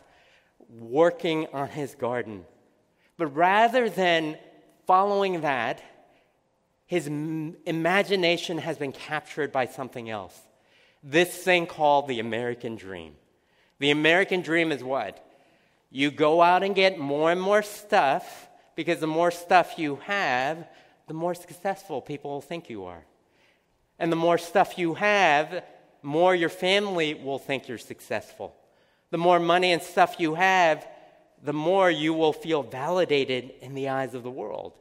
working 0.68 1.46
on 1.52 1.68
his 1.68 1.94
garden. 1.94 2.44
But 3.16 3.28
rather 3.28 3.88
than 3.88 4.38
following 4.86 5.40
that, 5.40 5.82
his 6.86 7.06
imagination 7.06 8.58
has 8.58 8.78
been 8.78 8.92
captured 8.92 9.52
by 9.52 9.66
something 9.66 10.08
else 10.08 10.38
this 11.02 11.34
thing 11.36 11.66
called 11.66 12.08
the 12.08 12.20
American 12.20 12.76
dream. 12.76 13.14
The 13.78 13.90
American 13.90 14.42
dream 14.42 14.72
is 14.72 14.82
what? 14.82 15.24
You 15.90 16.10
go 16.10 16.42
out 16.42 16.62
and 16.62 16.74
get 16.74 16.98
more 16.98 17.30
and 17.30 17.40
more 17.40 17.62
stuff 17.62 18.48
because 18.74 19.00
the 19.00 19.06
more 19.06 19.30
stuff 19.30 19.78
you 19.78 19.96
have, 20.04 20.68
the 21.06 21.14
more 21.14 21.34
successful 21.34 22.00
people 22.00 22.30
will 22.30 22.40
think 22.40 22.68
you 22.68 22.84
are. 22.84 23.04
And 23.98 24.12
the 24.12 24.16
more 24.16 24.38
stuff 24.38 24.78
you 24.78 24.94
have, 24.94 25.64
more 26.02 26.34
your 26.34 26.48
family 26.48 27.14
will 27.14 27.38
think 27.38 27.68
you're 27.68 27.78
successful. 27.78 28.54
The 29.10 29.18
more 29.18 29.40
money 29.40 29.72
and 29.72 29.82
stuff 29.82 30.16
you 30.18 30.34
have, 30.34 30.86
the 31.42 31.52
more 31.52 31.90
you 31.90 32.12
will 32.12 32.32
feel 32.32 32.62
validated 32.62 33.52
in 33.60 33.74
the 33.74 33.88
eyes 33.88 34.14
of 34.14 34.22
the 34.22 34.30
world. 34.30 34.74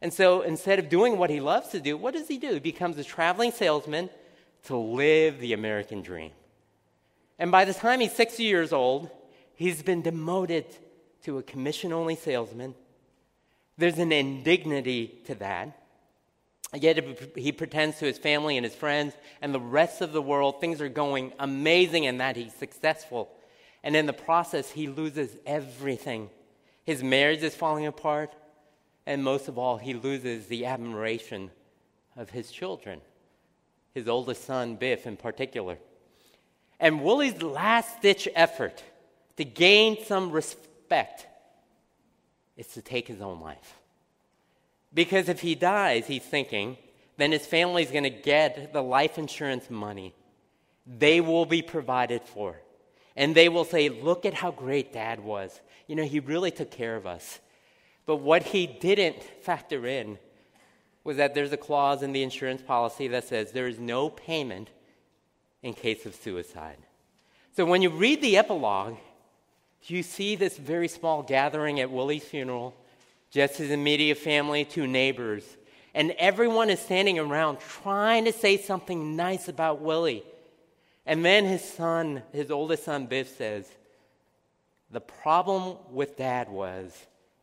And 0.00 0.12
so 0.12 0.42
instead 0.42 0.78
of 0.78 0.88
doing 0.88 1.16
what 1.16 1.30
he 1.30 1.40
loves 1.40 1.68
to 1.68 1.80
do, 1.80 1.96
what 1.96 2.14
does 2.14 2.28
he 2.28 2.38
do? 2.38 2.54
He 2.54 2.60
becomes 2.60 2.98
a 2.98 3.04
traveling 3.04 3.52
salesman 3.52 4.10
to 4.64 4.76
live 4.76 5.40
the 5.40 5.52
American 5.52 6.02
dream. 6.02 6.30
And 7.38 7.50
by 7.50 7.64
the 7.64 7.74
time 7.74 8.00
he's 8.00 8.12
60 8.12 8.44
years 8.44 8.72
old, 8.72 9.10
he's 9.54 9.82
been 9.82 10.02
demoted 10.02 10.66
to 11.24 11.38
a 11.38 11.42
commission 11.42 11.92
only 11.92 12.16
salesman. 12.16 12.74
There's 13.78 13.98
an 13.98 14.12
indignity 14.12 15.20
to 15.26 15.34
that. 15.36 15.78
Yet 16.74 17.04
he 17.36 17.52
pretends 17.52 17.98
to 17.98 18.06
his 18.06 18.16
family 18.16 18.56
and 18.56 18.64
his 18.64 18.74
friends 18.74 19.14
and 19.42 19.52
the 19.52 19.60
rest 19.60 20.00
of 20.00 20.12
the 20.12 20.22
world 20.22 20.60
things 20.60 20.80
are 20.80 20.88
going 20.88 21.32
amazing 21.38 22.06
and 22.06 22.20
that 22.20 22.36
he's 22.36 22.54
successful. 22.54 23.30
And 23.82 23.94
in 23.94 24.06
the 24.06 24.12
process, 24.12 24.70
he 24.70 24.86
loses 24.86 25.36
everything. 25.44 26.30
His 26.84 27.02
marriage 27.02 27.42
is 27.42 27.54
falling 27.54 27.86
apart. 27.86 28.34
And 29.04 29.24
most 29.24 29.48
of 29.48 29.58
all, 29.58 29.78
he 29.78 29.94
loses 29.94 30.46
the 30.46 30.66
admiration 30.66 31.50
of 32.16 32.30
his 32.30 32.50
children 32.50 33.00
his 33.94 34.08
oldest 34.08 34.44
son, 34.44 34.76
Biff, 34.76 35.06
in 35.06 35.16
particular. 35.16 35.78
And 36.80 37.02
Willy's 37.02 37.42
last 37.42 38.02
ditch 38.02 38.28
effort 38.34 38.82
to 39.36 39.44
gain 39.44 40.04
some 40.04 40.30
respect 40.30 41.26
is 42.56 42.66
to 42.68 42.82
take 42.82 43.08
his 43.08 43.20
own 43.20 43.40
life. 43.40 43.78
Because 44.94 45.28
if 45.28 45.40
he 45.40 45.54
dies, 45.54 46.06
he's 46.06 46.22
thinking, 46.22 46.76
then 47.16 47.32
his 47.32 47.46
family's 47.46 47.90
going 47.90 48.02
to 48.04 48.10
get 48.10 48.72
the 48.72 48.82
life 48.82 49.18
insurance 49.18 49.70
money. 49.70 50.14
They 50.86 51.20
will 51.20 51.46
be 51.46 51.62
provided 51.62 52.22
for. 52.22 52.60
And 53.16 53.34
they 53.34 53.48
will 53.48 53.64
say, 53.64 53.88
Look 53.88 54.24
at 54.26 54.34
how 54.34 54.50
great 54.50 54.92
dad 54.92 55.20
was. 55.20 55.60
You 55.86 55.96
know, 55.96 56.04
he 56.04 56.20
really 56.20 56.50
took 56.50 56.70
care 56.70 56.96
of 56.96 57.06
us. 57.06 57.40
But 58.06 58.16
what 58.16 58.42
he 58.42 58.66
didn't 58.66 59.22
factor 59.22 59.86
in 59.86 60.18
was 61.04 61.16
that 61.16 61.34
there's 61.34 61.52
a 61.52 61.56
clause 61.56 62.02
in 62.02 62.12
the 62.12 62.22
insurance 62.22 62.62
policy 62.62 63.08
that 63.08 63.24
says 63.24 63.52
there 63.52 63.68
is 63.68 63.78
no 63.78 64.08
payment 64.08 64.68
in 65.62 65.74
case 65.74 66.06
of 66.06 66.14
suicide. 66.14 66.78
So 67.56 67.64
when 67.64 67.82
you 67.82 67.90
read 67.90 68.22
the 68.22 68.36
epilogue, 68.36 68.96
you 69.84 70.02
see 70.02 70.36
this 70.36 70.56
very 70.56 70.88
small 70.88 71.22
gathering 71.22 71.80
at 71.80 71.90
Willy's 71.90 72.24
funeral, 72.24 72.74
just 73.30 73.56
his 73.56 73.70
immediate 73.70 74.18
family, 74.18 74.64
two 74.64 74.86
neighbors, 74.86 75.44
and 75.94 76.12
everyone 76.12 76.70
is 76.70 76.80
standing 76.80 77.18
around 77.18 77.58
trying 77.60 78.24
to 78.24 78.32
say 78.32 78.56
something 78.56 79.16
nice 79.16 79.48
about 79.48 79.80
Willy. 79.80 80.22
And 81.04 81.24
then 81.24 81.44
his 81.44 81.62
son, 81.62 82.22
his 82.32 82.50
oldest 82.50 82.84
son, 82.84 83.06
Biff, 83.06 83.36
says, 83.36 83.68
The 84.90 85.00
problem 85.00 85.76
with 85.90 86.16
dad 86.16 86.48
was 86.48 86.94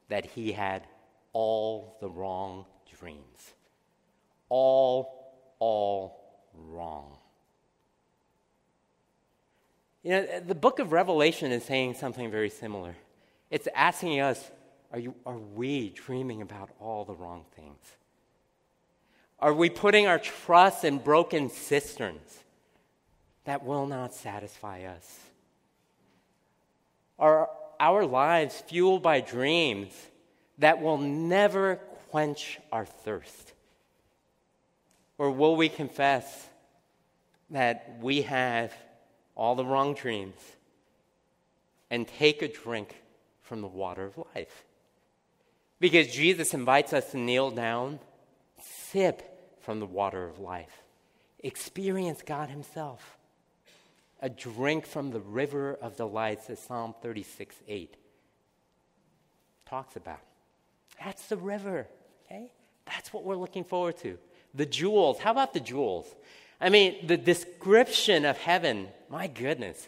that 0.08 0.26
he 0.26 0.52
had 0.52 0.84
all 1.34 1.98
the 2.02 2.10
wrong 2.10 2.65
dreams. 3.00 3.54
All, 4.50 5.34
all 5.60 6.20
wrong. 6.54 7.18
You 10.04 10.12
know, 10.12 10.40
the 10.40 10.56
book 10.56 10.80
of 10.80 10.92
Revelation 10.92 11.52
is 11.52 11.64
saying 11.64 11.96
something 11.96 12.32
very 12.32 12.50
similar. 12.50 12.96
It's 13.50 13.68
asking 13.76 14.20
us 14.20 14.50
are, 14.92 15.00
you, 15.00 15.14
are 15.26 15.38
we 15.38 15.90
dreaming 15.90 16.42
about 16.42 16.70
all 16.80 17.06
the 17.06 17.14
wrong 17.14 17.46
things? 17.56 17.78
Are 19.40 19.54
we 19.54 19.70
putting 19.70 20.08
our 20.08 20.18
trust 20.18 20.84
in 20.84 20.98
broken 20.98 21.50
cisterns 21.50 22.40
that 23.46 23.64
will 23.64 23.86
not 23.86 24.14
satisfy 24.14 24.84
us? 24.84 25.20
Are 27.20 27.50
our 27.80 28.06
lives 28.06 28.62
fueled 28.68 29.04
by 29.04 29.22
dreams 29.22 29.94
that 30.58 30.82
will 30.82 30.98
never 30.98 31.80
quench 32.10 32.60
our 32.72 32.86
thirst? 32.86 33.54
Or 35.17 35.32
will 35.32 35.56
we 35.56 35.69
confess 35.69 36.48
that 37.50 37.98
we 38.02 38.24
have 38.24 38.74
all 39.36 39.56
the 39.56 39.65
wrong 39.65 39.93
dreams 39.93 40.39
and 41.89 42.08
take 42.08 42.41
a 42.41 42.48
drink 42.48 42.95
from 43.41 43.62
the 43.62 43.67
water 43.67 44.06
of 44.06 44.17
life? 44.36 44.63
Because 45.80 46.08
Jesus 46.08 46.54
invites 46.54 46.93
us 46.93 47.12
to 47.12 47.17
kneel 47.17 47.52
down, 47.52 48.00
sip 48.62 49.62
from 49.62 49.80
the 49.80 49.86
water 49.86 50.28
of 50.28 50.39
life, 50.39 50.84
experience 51.39 52.22
God 52.26 52.50
Himself, 52.50 53.17
a 54.22 54.30
drink 54.30 54.86
from 54.86 55.12
the 55.12 55.22
river 55.22 55.78
of 55.82 55.95
delights, 55.95 56.50
as 56.50 56.60
Psalm 56.60 56.93
36 57.02 57.56
8 57.67 57.95
talks 59.65 59.95
about. 59.95 60.19
That's 61.04 61.28
the 61.28 61.38
river. 61.38 61.88
Okay? 62.30 62.52
That's 62.86 63.12
what 63.13 63.24
we're 63.24 63.36
looking 63.36 63.63
forward 63.63 63.98
to. 64.00 64.18
The 64.54 64.65
jewels. 64.65 65.20
How 65.20 65.32
about 65.32 65.54
the 65.54 65.60
jewels? 65.60 66.06
I 66.62 66.70
mean, 66.70 67.08
the 67.08 67.18
description 67.18 68.26
of 68.26 68.38
heaven, 68.38 68.89
my 69.10 69.28
goodness. 69.28 69.88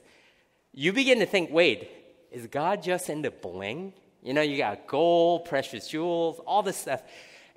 You 0.73 0.93
begin 0.93 1.19
to 1.19 1.25
think, 1.25 1.51
wait, 1.51 1.89
is 2.32 2.47
God 2.47 2.82
just 2.82 3.10
into 3.10 3.32
bling? 3.32 3.93
You 4.23 4.34
know, 4.34 4.41
you 4.41 4.58
got 4.58 4.88
gold, 4.88 5.45
precious 5.45 5.88
jewels, 5.88 6.39
all 6.45 6.63
this 6.63 6.77
stuff. 6.77 7.01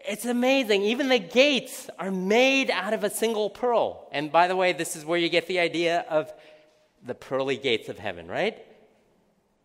It's 0.06 0.24
amazing. 0.24 0.82
Even 0.82 1.08
the 1.08 1.18
gates 1.18 1.88
are 1.98 2.10
made 2.10 2.70
out 2.70 2.92
of 2.92 3.04
a 3.04 3.10
single 3.10 3.50
pearl. 3.50 4.08
And 4.12 4.32
by 4.32 4.48
the 4.48 4.56
way, 4.56 4.72
this 4.72 4.96
is 4.96 5.04
where 5.04 5.18
you 5.18 5.28
get 5.28 5.46
the 5.46 5.60
idea 5.60 6.04
of 6.10 6.32
the 7.04 7.14
pearly 7.14 7.56
gates 7.56 7.88
of 7.88 7.98
heaven, 7.98 8.28
right? 8.28 8.58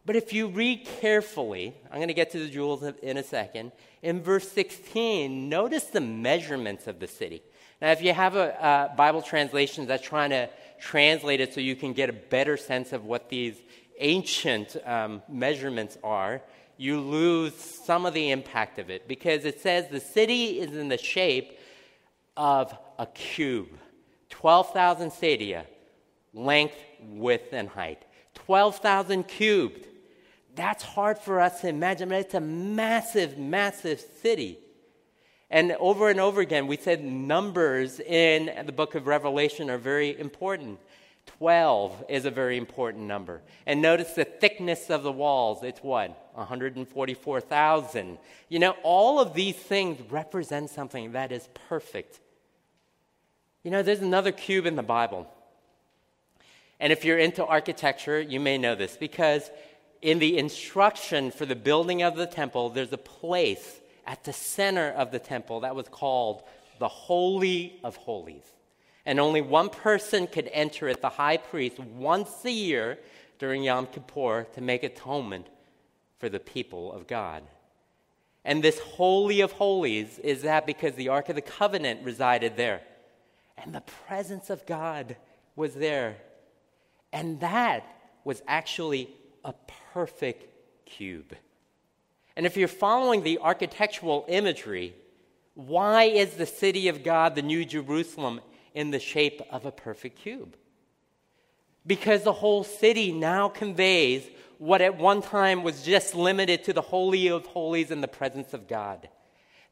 But 0.06 0.16
if 0.16 0.34
you 0.34 0.48
read 0.48 0.86
carefully, 0.86 1.76
I'm 1.92 1.98
going 1.98 2.08
to 2.08 2.14
get 2.14 2.32
to 2.32 2.40
the 2.40 2.50
jewels 2.50 2.84
in 3.04 3.18
a 3.18 3.24
second. 3.24 3.72
In 4.02 4.22
verse 4.22 4.50
16, 4.52 5.50
notice 5.50 5.86
the 5.86 6.02
measurements 6.02 6.88
of 6.88 7.00
the 7.00 7.08
city. 7.08 7.44
Now, 7.82 7.92
if 7.92 8.02
you 8.02 8.14
have 8.14 8.36
a, 8.36 8.90
a 8.92 8.96
Bible 8.96 9.22
translation 9.22 9.86
that's 9.86 10.04
trying 10.04 10.32
to 10.32 10.50
translate 10.80 11.42
it 11.42 11.54
so 11.54 11.62
you 11.62 11.76
can 11.76 11.94
get 11.94 12.10
a 12.10 12.14
better 12.14 12.58
sense 12.58 12.92
of 12.94 13.06
what 13.06 13.30
these 13.30 13.56
ancient 14.00 14.76
um, 14.86 15.22
measurements 15.30 15.98
are, 16.04 16.42
you 16.78 17.00
lose 17.02 17.54
some 17.56 18.06
of 18.06 18.14
the 18.14 18.32
impact 18.32 18.80
of 18.80 18.90
it 18.90 19.08
because 19.08 19.44
it 19.44 19.60
says 19.60 19.90
the 19.90 20.00
city 20.00 20.60
is 20.60 20.76
in 20.76 20.88
the 20.88 20.98
shape 20.98 21.60
of 22.38 22.76
a 22.98 23.06
cube 23.06 23.68
12,000 24.30 25.12
stadia, 25.12 25.66
length, 26.34 26.76
width, 27.02 27.52
and 27.52 27.68
height. 27.68 28.06
12,000 28.36 29.28
cubed. 29.28 29.88
That's 30.60 30.84
hard 30.84 31.18
for 31.18 31.40
us 31.40 31.62
to 31.62 31.70
imagine, 31.70 32.12
it's 32.12 32.34
a 32.34 32.42
massive, 32.42 33.38
massive 33.38 34.02
city. 34.22 34.60
And 35.50 35.72
over 35.80 36.10
and 36.10 36.20
over 36.20 36.42
again, 36.42 36.68
we 36.68 36.76
said 36.76 37.02
numbers 37.02 38.02
in 38.02 38.66
the 38.66 38.74
book 38.74 38.94
of 38.94 39.08
Revelation 39.08 39.70
are 39.70 39.78
very 39.78 40.20
important. 40.20 40.82
12 41.28 42.04
is 42.10 42.26
a 42.26 42.30
very 42.30 42.58
important 42.58 43.06
number. 43.06 43.42
And 43.66 43.82
notice 43.82 44.12
the 44.16 44.26
thickness 44.26 44.90
of 44.90 45.04
the 45.04 45.14
walls. 45.14 45.64
It's 45.64 45.82
what? 45.82 46.10
144,000. 46.34 48.18
You 48.50 48.60
know, 48.60 48.76
all 48.84 49.22
of 49.22 49.34
these 49.34 49.56
things 49.56 50.12
represent 50.12 50.72
something 50.72 51.14
that 51.14 51.32
is 51.32 51.48
perfect. 51.70 52.20
You 53.64 53.72
know, 53.72 53.82
there's 53.82 54.02
another 54.02 54.34
cube 54.34 54.66
in 54.66 54.76
the 54.76 54.84
Bible. 54.84 55.26
And 56.82 56.92
if 56.92 57.06
you're 57.06 57.18
into 57.18 57.46
architecture, 57.46 58.20
you 58.20 58.42
may 58.42 58.58
know 58.58 58.76
this 58.76 58.98
because 58.98 59.50
in 60.02 60.20
the 60.20 60.38
instruction 60.38 61.32
for 61.32 61.46
the 61.46 61.56
building 61.56 62.02
of 62.04 62.16
the 62.16 62.26
temple, 62.26 62.70
there's 62.70 62.94
a 62.94 62.98
place 62.98 63.80
at 64.08 64.24
the 64.24 64.34
center 64.34 64.90
of 64.90 65.12
the 65.12 65.20
temple 65.20 65.62
that 65.62 65.76
was 65.76 65.88
called 65.90 66.44
the 66.80 66.88
Holy 66.88 67.80
of 67.84 67.96
Holies. 67.98 68.46
And 69.06 69.20
only 69.20 69.42
one 69.42 69.70
person 69.70 70.28
could 70.28 70.50
enter 70.54 70.88
it, 70.88 71.02
the 71.02 71.10
high 71.10 71.38
priest, 71.38 71.80
once 71.80 72.46
a 72.46 72.52
year 72.52 72.98
during 73.40 73.64
Yom 73.64 73.88
Kippur 73.88 74.48
to 74.54 74.62
make 74.62 74.84
atonement 74.84 75.48
for 76.20 76.30
the 76.30 76.40
people 76.40 76.92
of 76.92 77.08
God. 77.08 77.44
And 78.46 78.64
this 78.64 78.80
Holy 78.80 79.42
of 79.42 79.52
Holies 79.54 80.20
is 80.20 80.44
that 80.44 80.66
because 80.66 80.96
the 80.96 81.10
Ark 81.10 81.30
of 81.30 81.36
the 81.36 81.42
Covenant 81.42 82.04
resided 82.04 82.56
there. 82.56 82.82
And 83.58 83.76
the 83.76 83.82
presence 83.82 84.50
of 84.50 84.66
God 84.66 85.18
was 85.56 85.76
there. 85.76 86.18
And 87.12 87.40
that 87.42 87.86
was 88.24 88.42
actually 88.48 89.10
a 89.44 89.54
perfect 89.94 90.46
cube. 90.86 91.36
And 92.36 92.46
if 92.46 92.56
you're 92.56 92.68
following 92.68 93.24
the 93.24 93.40
architectural 93.40 94.26
imagery, 94.28 94.96
why 95.56 96.06
is 96.06 96.36
the 96.36 96.46
city 96.46 96.88
of 96.88 97.04
God, 97.04 97.36
the 97.36 97.42
New 97.42 97.66
Jerusalem, 97.66 98.40
in 98.74 98.92
the 98.92 99.00
shape 99.00 99.42
of 99.52 99.66
a 99.66 99.72
perfect 99.72 100.20
cube? 100.20 100.56
Because 101.86 102.24
the 102.24 102.34
whole 102.34 102.64
city 102.64 103.12
now 103.12 103.50
conveys 103.50 104.24
what 104.58 104.82
at 104.82 104.98
one 104.98 105.22
time 105.22 105.64
was 105.64 105.84
just 105.84 106.16
limited 106.16 106.64
to 106.66 106.74
the 106.74 106.82
Holy 106.82 107.28
of 107.28 107.46
Holies 107.48 107.92
and 107.92 108.04
the 108.04 108.08
presence 108.08 108.54
of 108.54 108.68
God. 108.68 109.10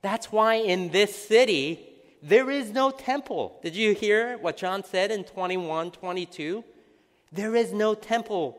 That's 0.02 0.32
why 0.32 0.56
in 0.56 0.90
this 0.90 1.16
city, 1.16 1.88
there 2.22 2.50
is 2.50 2.72
no 2.72 2.92
temple. 2.92 3.60
Did 3.62 3.76
you 3.76 3.94
hear 3.94 4.38
what 4.38 4.58
John 4.58 4.84
said 4.84 5.12
in 5.12 5.24
21 5.24 5.92
22? 5.92 6.64
There 7.32 7.56
is 7.56 7.74
no 7.74 7.94
temple 7.94 8.58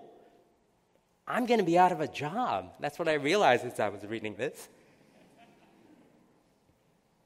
I'm 1.29 1.45
going 1.45 1.61
to 1.61 1.67
be 1.67 1.79
out 1.79 1.93
of 1.93 2.01
a 2.01 2.09
job. 2.09 2.73
That's 2.81 2.99
what 2.99 3.07
I 3.07 3.15
realized 3.15 3.65
as 3.67 3.79
I 3.79 3.91
was 3.91 4.03
reading 4.05 4.35
this. 4.35 4.69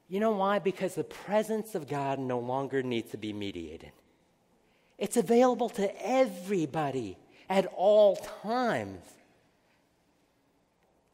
You 0.08 0.18
know 0.18 0.32
why? 0.32 0.58
Because 0.58 0.96
the 0.96 1.04
presence 1.04 1.76
of 1.76 1.88
God 1.88 2.18
no 2.18 2.40
longer 2.40 2.82
needs 2.82 3.12
to 3.12 3.16
be 3.16 3.32
mediated. 3.32 3.92
It's 4.98 5.16
available 5.16 5.68
to 5.70 6.06
everybody 6.06 7.16
at 7.48 7.66
all 7.76 8.16
times. 8.42 9.00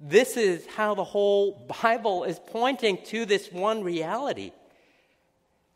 This 0.00 0.36
is 0.36 0.66
how 0.66 0.94
the 0.94 1.04
whole 1.04 1.66
Bible 1.82 2.24
is 2.24 2.38
pointing 2.38 2.98
to 3.06 3.26
this 3.26 3.52
one 3.52 3.84
reality. 3.84 4.52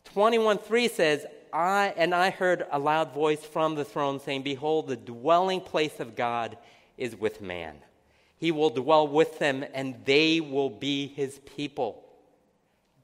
21:3 0.04 0.88
says, 0.88 1.26
"I 1.52 1.92
and 1.96 2.14
I 2.14 2.30
heard 2.30 2.66
a 2.70 2.78
loud 2.78 3.12
voice 3.12 3.44
from 3.44 3.74
the 3.74 3.84
throne 3.84 4.18
saying, 4.20 4.42
behold, 4.42 4.88
the 4.88 4.96
dwelling 4.96 5.60
place 5.60 6.00
of 6.00 6.16
God 6.16 6.56
is 6.96 7.16
with 7.16 7.40
man. 7.40 7.76
He 8.36 8.50
will 8.50 8.70
dwell 8.70 9.06
with 9.06 9.38
them, 9.38 9.64
and 9.72 10.04
they 10.04 10.40
will 10.40 10.70
be 10.70 11.06
his 11.06 11.38
people. 11.56 12.04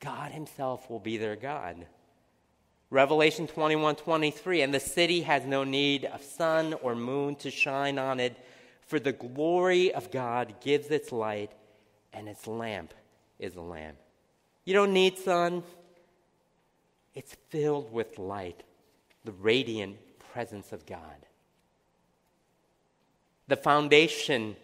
God 0.00 0.32
himself 0.32 0.90
will 0.90 0.98
be 0.98 1.16
their 1.16 1.36
God. 1.36 1.86
Revelation 2.90 3.46
21 3.46 3.96
23, 3.96 4.62
and 4.62 4.72
the 4.72 4.80
city 4.80 5.22
has 5.22 5.44
no 5.44 5.62
need 5.62 6.06
of 6.06 6.22
sun 6.22 6.74
or 6.74 6.94
moon 6.94 7.36
to 7.36 7.50
shine 7.50 7.98
on 7.98 8.18
it, 8.18 8.36
for 8.86 8.98
the 8.98 9.12
glory 9.12 9.92
of 9.92 10.10
God 10.10 10.54
gives 10.60 10.88
its 10.88 11.12
light, 11.12 11.52
and 12.12 12.28
its 12.28 12.46
lamp 12.46 12.94
is 13.38 13.54
a 13.56 13.60
lamp. 13.60 13.98
You 14.64 14.74
don't 14.74 14.92
need 14.92 15.18
sun, 15.18 15.62
it's 17.14 17.36
filled 17.50 17.92
with 17.92 18.18
light, 18.18 18.62
the 19.24 19.32
radiant 19.32 19.96
presence 20.32 20.72
of 20.72 20.86
God. 20.86 21.27
The 23.48 23.56
foundation 23.56 24.56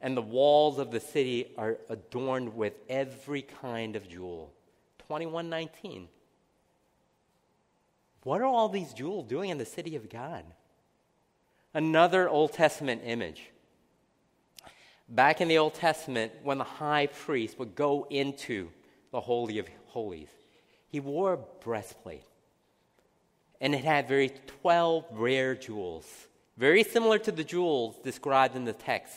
and 0.00 0.16
the 0.16 0.22
walls 0.22 0.78
of 0.78 0.90
the 0.90 1.00
city 1.00 1.52
are 1.58 1.78
adorned 1.88 2.54
with 2.54 2.74
every 2.88 3.42
kind 3.42 3.96
of 3.96 4.08
jewel. 4.08 4.52
2119. 5.08 6.08
What 8.22 8.40
are 8.40 8.46
all 8.46 8.68
these 8.68 8.92
jewels 8.92 9.28
doing 9.28 9.50
in 9.50 9.58
the 9.58 9.64
city 9.64 9.96
of 9.96 10.08
God? 10.08 10.44
Another 11.74 12.28
Old 12.28 12.52
Testament 12.52 13.02
image. 13.04 13.50
Back 15.08 15.40
in 15.40 15.48
the 15.48 15.58
Old 15.58 15.74
Testament, 15.74 16.32
when 16.42 16.58
the 16.58 16.64
high 16.64 17.06
priest 17.06 17.58
would 17.58 17.74
go 17.74 18.06
into 18.10 18.68
the 19.10 19.20
Holy 19.20 19.58
of 19.58 19.66
Holies, 19.86 20.28
he 20.88 21.00
wore 21.00 21.32
a 21.32 21.38
breastplate. 21.64 22.24
And 23.60 23.74
it 23.74 23.84
had 23.84 24.06
very 24.06 24.30
12 24.62 25.06
rare 25.12 25.54
jewels 25.54 26.27
very 26.58 26.82
similar 26.82 27.18
to 27.20 27.30
the 27.30 27.44
jewels 27.44 27.96
described 28.02 28.56
in 28.56 28.64
the 28.64 28.72
text, 28.72 29.14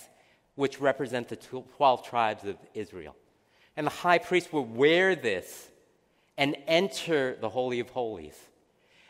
which 0.56 0.80
represent 0.80 1.28
the 1.28 1.36
12 1.36 2.08
tribes 2.08 2.44
of 2.46 2.56
Israel. 2.76 3.16
And 3.76 3.88
the 3.88 3.92
high 3.92 4.20
priest 4.20 4.54
would 4.54 4.76
wear 4.76 5.16
this 5.16 5.70
and 6.38 6.56
enter 6.68 7.36
the 7.42 7.50
Holy 7.50 7.80
of 7.80 7.90
Holies. 7.90 8.38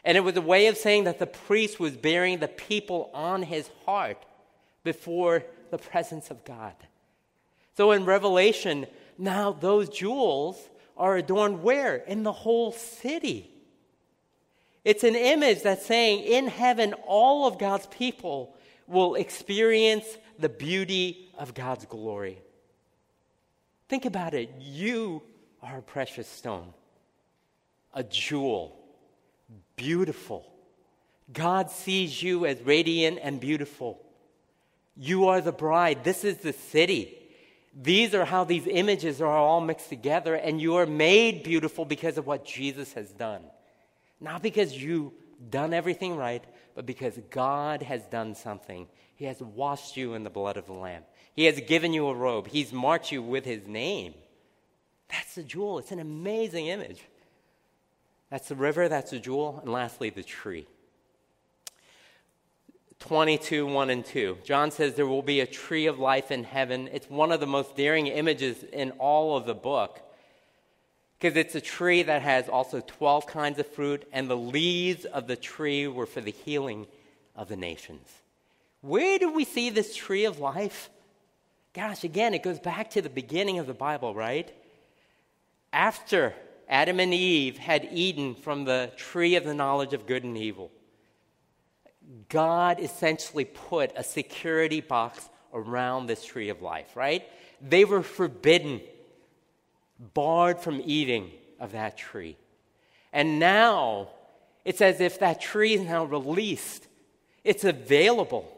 And 0.05 0.17
it 0.17 0.21
was 0.21 0.37
a 0.37 0.41
way 0.41 0.67
of 0.67 0.77
saying 0.77 1.03
that 1.03 1.19
the 1.19 1.27
priest 1.27 1.79
was 1.79 1.97
bearing 1.97 2.39
the 2.39 2.47
people 2.47 3.11
on 3.13 3.43
his 3.43 3.69
heart 3.85 4.25
before 4.83 5.43
the 5.69 5.77
presence 5.77 6.31
of 6.31 6.43
God. 6.45 6.73
So 7.75 7.91
in 7.91 8.05
Revelation, 8.05 8.87
now 9.17 9.51
those 9.51 9.89
jewels 9.89 10.57
are 10.95 11.17
adorned 11.17 11.63
where? 11.63 11.97
In 11.97 12.23
the 12.23 12.31
whole 12.31 12.71
city. 12.71 13.51
It's 14.83 15.03
an 15.03 15.15
image 15.15 15.61
that's 15.61 15.85
saying 15.85 16.23
in 16.23 16.47
heaven, 16.47 16.93
all 17.05 17.47
of 17.47 17.59
God's 17.59 17.87
people 17.87 18.55
will 18.87 19.15
experience 19.15 20.05
the 20.39 20.49
beauty 20.49 21.29
of 21.37 21.53
God's 21.53 21.85
glory. 21.85 22.39
Think 23.89 24.05
about 24.05 24.33
it. 24.33 24.49
You 24.59 25.21
are 25.61 25.77
a 25.77 25.81
precious 25.81 26.27
stone, 26.27 26.73
a 27.93 28.03
jewel, 28.03 28.79
beautiful. 29.75 30.51
God 31.31 31.69
sees 31.69 32.21
you 32.21 32.45
as 32.45 32.61
radiant 32.61 33.19
and 33.21 33.39
beautiful. 33.39 34.01
You 34.97 35.27
are 35.27 35.41
the 35.41 35.51
bride. 35.51 36.03
This 36.03 36.23
is 36.23 36.37
the 36.37 36.53
city. 36.53 37.17
These 37.79 38.13
are 38.13 38.25
how 38.25 38.43
these 38.43 38.67
images 38.67 39.21
are 39.21 39.27
all 39.27 39.61
mixed 39.61 39.89
together, 39.89 40.35
and 40.35 40.59
you 40.59 40.75
are 40.75 40.85
made 40.85 41.43
beautiful 41.43 41.85
because 41.85 42.17
of 42.17 42.27
what 42.27 42.43
Jesus 42.43 42.93
has 42.93 43.11
done. 43.11 43.43
Not 44.21 44.43
because 44.43 44.77
you've 44.77 45.11
done 45.49 45.73
everything 45.73 46.15
right, 46.15 46.43
but 46.75 46.85
because 46.85 47.19
God 47.31 47.81
has 47.81 48.03
done 48.05 48.35
something. 48.35 48.87
He 49.15 49.25
has 49.25 49.41
washed 49.41 49.97
you 49.97 50.13
in 50.13 50.23
the 50.23 50.29
blood 50.29 50.57
of 50.57 50.67
the 50.67 50.73
Lamb. 50.73 51.03
He 51.33 51.45
has 51.45 51.59
given 51.61 51.91
you 51.91 52.07
a 52.07 52.13
robe. 52.13 52.47
He's 52.47 52.71
marked 52.71 53.11
you 53.11 53.21
with 53.21 53.45
His 53.45 53.65
name. 53.67 54.13
That's 55.09 55.35
the 55.35 55.43
jewel. 55.43 55.79
It's 55.79 55.91
an 55.91 55.99
amazing 55.99 56.67
image. 56.67 57.01
That's 58.29 58.47
the 58.47 58.55
river, 58.55 58.87
that's 58.87 59.11
the 59.11 59.19
jewel, 59.19 59.59
and 59.61 59.73
lastly, 59.73 60.09
the 60.09 60.23
tree. 60.23 60.65
22, 62.99 63.65
1 63.65 63.89
and 63.89 64.05
2. 64.05 64.37
John 64.43 64.71
says 64.71 64.93
there 64.93 65.07
will 65.07 65.23
be 65.23 65.39
a 65.39 65.45
tree 65.47 65.87
of 65.87 65.99
life 65.99 66.31
in 66.31 66.43
heaven. 66.43 66.87
It's 66.93 67.09
one 67.09 67.31
of 67.31 67.39
the 67.39 67.47
most 67.47 67.75
daring 67.75 68.07
images 68.07 68.63
in 68.71 68.91
all 68.91 69.35
of 69.35 69.45
the 69.45 69.55
book. 69.55 69.99
Because 71.21 71.37
it's 71.37 71.53
a 71.53 71.61
tree 71.61 72.01
that 72.01 72.23
has 72.23 72.49
also 72.49 72.81
12 72.81 73.27
kinds 73.27 73.59
of 73.59 73.67
fruit, 73.67 74.07
and 74.11 74.27
the 74.27 74.35
leaves 74.35 75.05
of 75.05 75.27
the 75.27 75.35
tree 75.35 75.87
were 75.87 76.07
for 76.07 76.19
the 76.19 76.31
healing 76.31 76.87
of 77.35 77.47
the 77.47 77.55
nations. 77.55 78.07
Where 78.81 79.19
do 79.19 79.31
we 79.31 79.45
see 79.45 79.69
this 79.69 79.95
tree 79.95 80.25
of 80.25 80.39
life? 80.39 80.89
Gosh, 81.73 82.03
again, 82.03 82.33
it 82.33 82.41
goes 82.41 82.59
back 82.59 82.89
to 82.91 83.03
the 83.03 83.09
beginning 83.09 83.59
of 83.59 83.67
the 83.67 83.73
Bible, 83.75 84.15
right? 84.15 84.51
After 85.71 86.33
Adam 86.67 86.99
and 86.99 87.13
Eve 87.13 87.59
had 87.59 87.87
eaten 87.91 88.33
from 88.33 88.65
the 88.65 88.91
tree 88.97 89.35
of 89.35 89.43
the 89.43 89.53
knowledge 89.53 89.93
of 89.93 90.07
good 90.07 90.23
and 90.23 90.35
evil, 90.35 90.71
God 92.29 92.79
essentially 92.79 93.45
put 93.45 93.91
a 93.95 94.03
security 94.03 94.81
box 94.81 95.29
around 95.53 96.07
this 96.07 96.25
tree 96.25 96.49
of 96.49 96.63
life, 96.63 96.95
right? 96.95 97.23
They 97.61 97.85
were 97.85 98.01
forbidden, 98.01 98.81
barred 100.13 100.59
from 100.59 100.81
eating 100.83 101.31
of 101.59 101.73
that 101.73 101.97
tree. 101.97 102.37
And 103.13 103.39
now 103.39 104.09
it's 104.65 104.81
as 104.81 104.99
if 104.99 105.19
that 105.19 105.41
tree 105.41 105.73
is 105.73 105.81
now 105.81 106.05
released, 106.05 106.87
it's 107.43 107.63
available. 107.63 108.57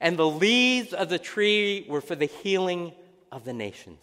And 0.00 0.18
the 0.18 0.28
leaves 0.28 0.92
of 0.92 1.08
the 1.08 1.18
tree 1.18 1.86
were 1.88 2.02
for 2.02 2.14
the 2.14 2.26
healing 2.26 2.92
of 3.32 3.44
the 3.44 3.54
nations. 3.54 3.98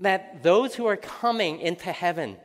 That 0.00 0.42
those 0.42 0.74
who 0.74 0.86
are 0.86 0.96
coming 0.96 1.60
into 1.60 1.90
heaven, 1.90 2.36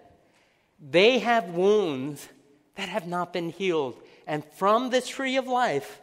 they 0.80 1.19
have 1.19 1.49
wounds 1.49 2.28
that 2.76 2.89
have 2.89 3.06
not 3.06 3.34
been 3.34 3.49
healed. 3.49 4.02
And 4.26 4.43
from 4.45 4.89
this 4.89 5.08
tree 5.08 5.36
of 5.36 5.47
life, 5.47 6.02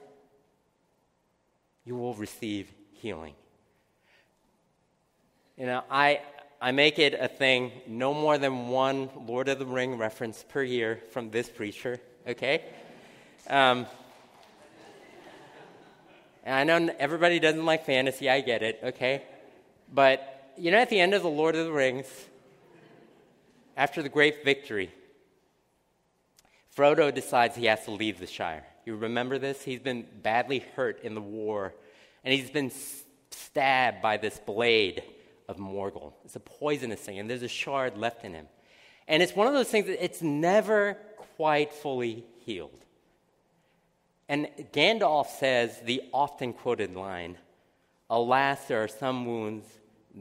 you 1.85 1.97
will 1.97 2.15
receive 2.15 2.71
healing. 2.93 3.35
You 5.57 5.67
know, 5.67 5.83
I, 5.91 6.21
I 6.63 6.73
make 6.73 6.99
it 6.99 7.15
a 7.19 7.27
thing, 7.27 7.73
no 7.87 8.13
more 8.13 8.37
than 8.37 8.69
one 8.69 9.09
Lord 9.27 9.49
of 9.49 9.59
the 9.59 9.65
Ring 9.65 9.97
reference 9.97 10.45
per 10.47 10.63
year 10.63 11.01
from 11.11 11.31
this 11.31 11.49
preacher, 11.49 11.99
okay? 12.29 12.63
Um, 13.49 13.87
and 16.45 16.71
I 16.71 16.79
know 16.79 16.95
everybody 16.99 17.39
doesn't 17.39 17.65
like 17.65 17.87
fantasy, 17.87 18.29
I 18.29 18.43
get 18.43 18.63
it, 18.63 18.79
okay? 18.85 19.23
But, 19.91 20.53
you 20.59 20.71
know, 20.71 20.77
at 20.77 20.91
the 20.91 21.01
end 21.01 21.15
of 21.15 21.23
The 21.23 21.31
Lord 21.31 21.57
of 21.57 21.65
the 21.65 21.73
Rings, 21.73 22.07
after 23.75 24.03
the 24.03 24.11
great 24.11 24.45
victory, 24.45 24.91
Frodo 26.77 27.13
decides 27.15 27.57
he 27.57 27.65
has 27.67 27.83
to 27.87 27.91
leave 27.91 28.21
the 28.21 28.27
Shire. 28.27 28.67
You 28.85 28.97
remember 28.97 29.39
this? 29.39 29.63
He's 29.63 29.81
been 29.81 30.07
badly 30.23 30.59
hurt 30.77 31.03
in 31.03 31.15
the 31.15 31.23
war, 31.23 31.73
and 32.23 32.35
he's 32.35 32.51
been 32.51 32.71
stabbed 33.31 34.03
by 34.03 34.19
this 34.19 34.39
blade 34.39 35.03
of 35.51 35.57
Morgul. 35.57 36.13
It's 36.25 36.37
a 36.37 36.41
poisonous 36.41 37.01
thing, 37.01 37.19
and 37.19 37.29
there's 37.29 37.43
a 37.43 37.49
shard 37.49 37.99
left 37.99 38.25
in 38.25 38.33
him. 38.33 38.47
And 39.09 39.23
it's 39.23 39.35
one 39.35 39.49
of 39.49 39.53
those 39.53 39.69
things 39.69 39.87
that 39.87 40.03
it's 40.03 40.23
never 40.23 40.97
quite 41.37 41.73
fully 41.73 42.25
healed. 42.47 42.85
And 44.29 44.49
Gandalf 44.73 45.27
says 45.27 45.81
the 45.85 46.05
often 46.15 46.53
quoted 46.53 46.95
line 46.95 47.37
Alas, 48.09 48.67
there 48.67 48.83
are 48.83 48.89
some 48.89 49.27
wounds 49.27 49.67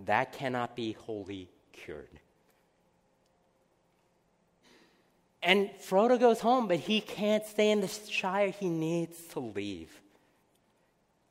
that 0.06 0.34
cannot 0.34 0.76
be 0.76 0.94
wholly 0.94 1.50
cured. 1.74 2.20
And 5.42 5.70
Frodo 5.80 6.20
goes 6.20 6.40
home, 6.40 6.68
but 6.68 6.78
he 6.78 7.02
can't 7.02 7.46
stay 7.46 7.72
in 7.72 7.82
the 7.82 7.88
Shire. 7.88 8.50
He 8.50 8.70
needs 8.70 9.18
to 9.34 9.40
leave. 9.40 9.90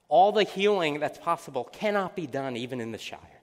All 0.09 0.33
the 0.33 0.45
healing 0.45 0.99
that's 0.99 1.19
possible 1.19 1.65
cannot 1.65 2.17
be 2.17 2.27
done 2.27 2.57
even 2.57 2.81
in 2.81 2.93
the 2.93 2.99
Shire. 2.99 3.38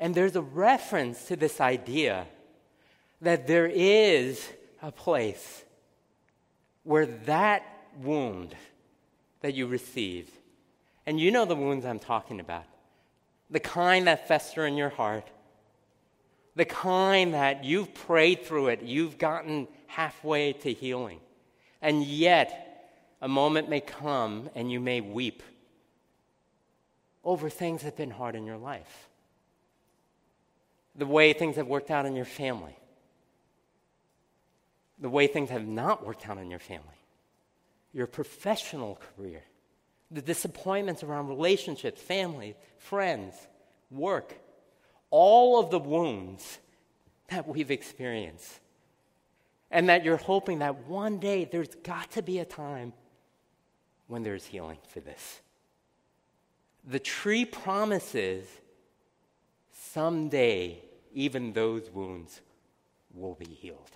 And 0.00 0.14
there's 0.14 0.34
a 0.34 0.40
reference 0.40 1.26
to 1.26 1.36
this 1.36 1.60
idea 1.60 2.26
that 3.20 3.46
there 3.46 3.66
is 3.66 4.42
a 4.82 4.90
place 4.90 5.62
where 6.84 7.04
that 7.04 7.62
wound 8.00 8.56
that 9.42 9.52
you 9.52 9.66
received, 9.66 10.32
and 11.04 11.20
you 11.20 11.30
know 11.30 11.44
the 11.44 11.54
wounds 11.54 11.84
I'm 11.84 11.98
talking 11.98 12.40
about, 12.40 12.64
the 13.50 13.60
kind 13.60 14.06
that 14.06 14.26
fester 14.26 14.66
in 14.66 14.76
your 14.76 14.88
heart, 14.88 15.28
the 16.56 16.64
kind 16.64 17.34
that 17.34 17.64
you've 17.64 17.92
prayed 17.92 18.44
through 18.46 18.68
it, 18.68 18.82
you've 18.82 19.18
gotten 19.18 19.68
halfway 19.86 20.54
to 20.54 20.72
healing. 20.72 21.20
And 21.82 22.02
yet, 22.02 22.90
a 23.20 23.28
moment 23.28 23.68
may 23.68 23.80
come 23.80 24.48
and 24.54 24.72
you 24.72 24.80
may 24.80 25.02
weep 25.02 25.42
over 27.22 27.50
things 27.50 27.82
that 27.82 27.88
have 27.88 27.96
been 27.96 28.10
hard 28.10 28.34
in 28.34 28.46
your 28.46 28.56
life. 28.56 29.09
The 31.00 31.06
way 31.06 31.32
things 31.32 31.56
have 31.56 31.66
worked 31.66 31.90
out 31.90 32.04
in 32.04 32.14
your 32.14 32.26
family. 32.26 32.76
The 34.98 35.08
way 35.08 35.28
things 35.28 35.48
have 35.48 35.66
not 35.66 36.04
worked 36.04 36.28
out 36.28 36.36
in 36.36 36.50
your 36.50 36.58
family. 36.58 36.84
Your 37.94 38.06
professional 38.06 39.00
career. 39.16 39.42
The 40.10 40.20
disappointments 40.20 41.02
around 41.02 41.28
relationships, 41.28 42.02
family, 42.02 42.54
friends, 42.76 43.34
work 43.90 44.34
all 45.08 45.58
of 45.58 45.70
the 45.70 45.78
wounds 45.78 46.58
that 47.28 47.48
we've 47.48 47.70
experienced. 47.70 48.60
And 49.70 49.88
that 49.88 50.04
you're 50.04 50.18
hoping 50.18 50.58
that 50.58 50.86
one 50.86 51.16
day 51.16 51.48
there's 51.50 51.74
got 51.76 52.10
to 52.10 52.22
be 52.22 52.40
a 52.40 52.44
time 52.44 52.92
when 54.06 54.22
there's 54.22 54.44
healing 54.44 54.78
for 54.88 55.00
this. 55.00 55.40
The 56.86 57.00
tree 57.00 57.46
promises 57.46 58.44
someday 59.72 60.82
even 61.12 61.52
those 61.52 61.90
wounds 61.90 62.40
will 63.14 63.34
be 63.34 63.46
healed. 63.46 63.90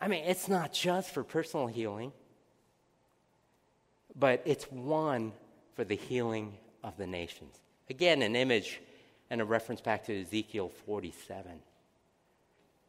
I 0.00 0.08
mean, 0.08 0.24
it's 0.24 0.48
not 0.48 0.72
just 0.72 1.10
for 1.10 1.22
personal 1.22 1.66
healing, 1.66 2.12
but 4.16 4.42
it's 4.44 4.64
one 4.64 5.32
for 5.74 5.84
the 5.84 5.96
healing 5.96 6.54
of 6.82 6.96
the 6.96 7.06
nations. 7.06 7.58
Again, 7.90 8.22
an 8.22 8.36
image 8.36 8.80
and 9.30 9.40
a 9.40 9.44
reference 9.44 9.80
back 9.80 10.04
to 10.06 10.20
Ezekiel 10.20 10.70
47. 10.86 11.52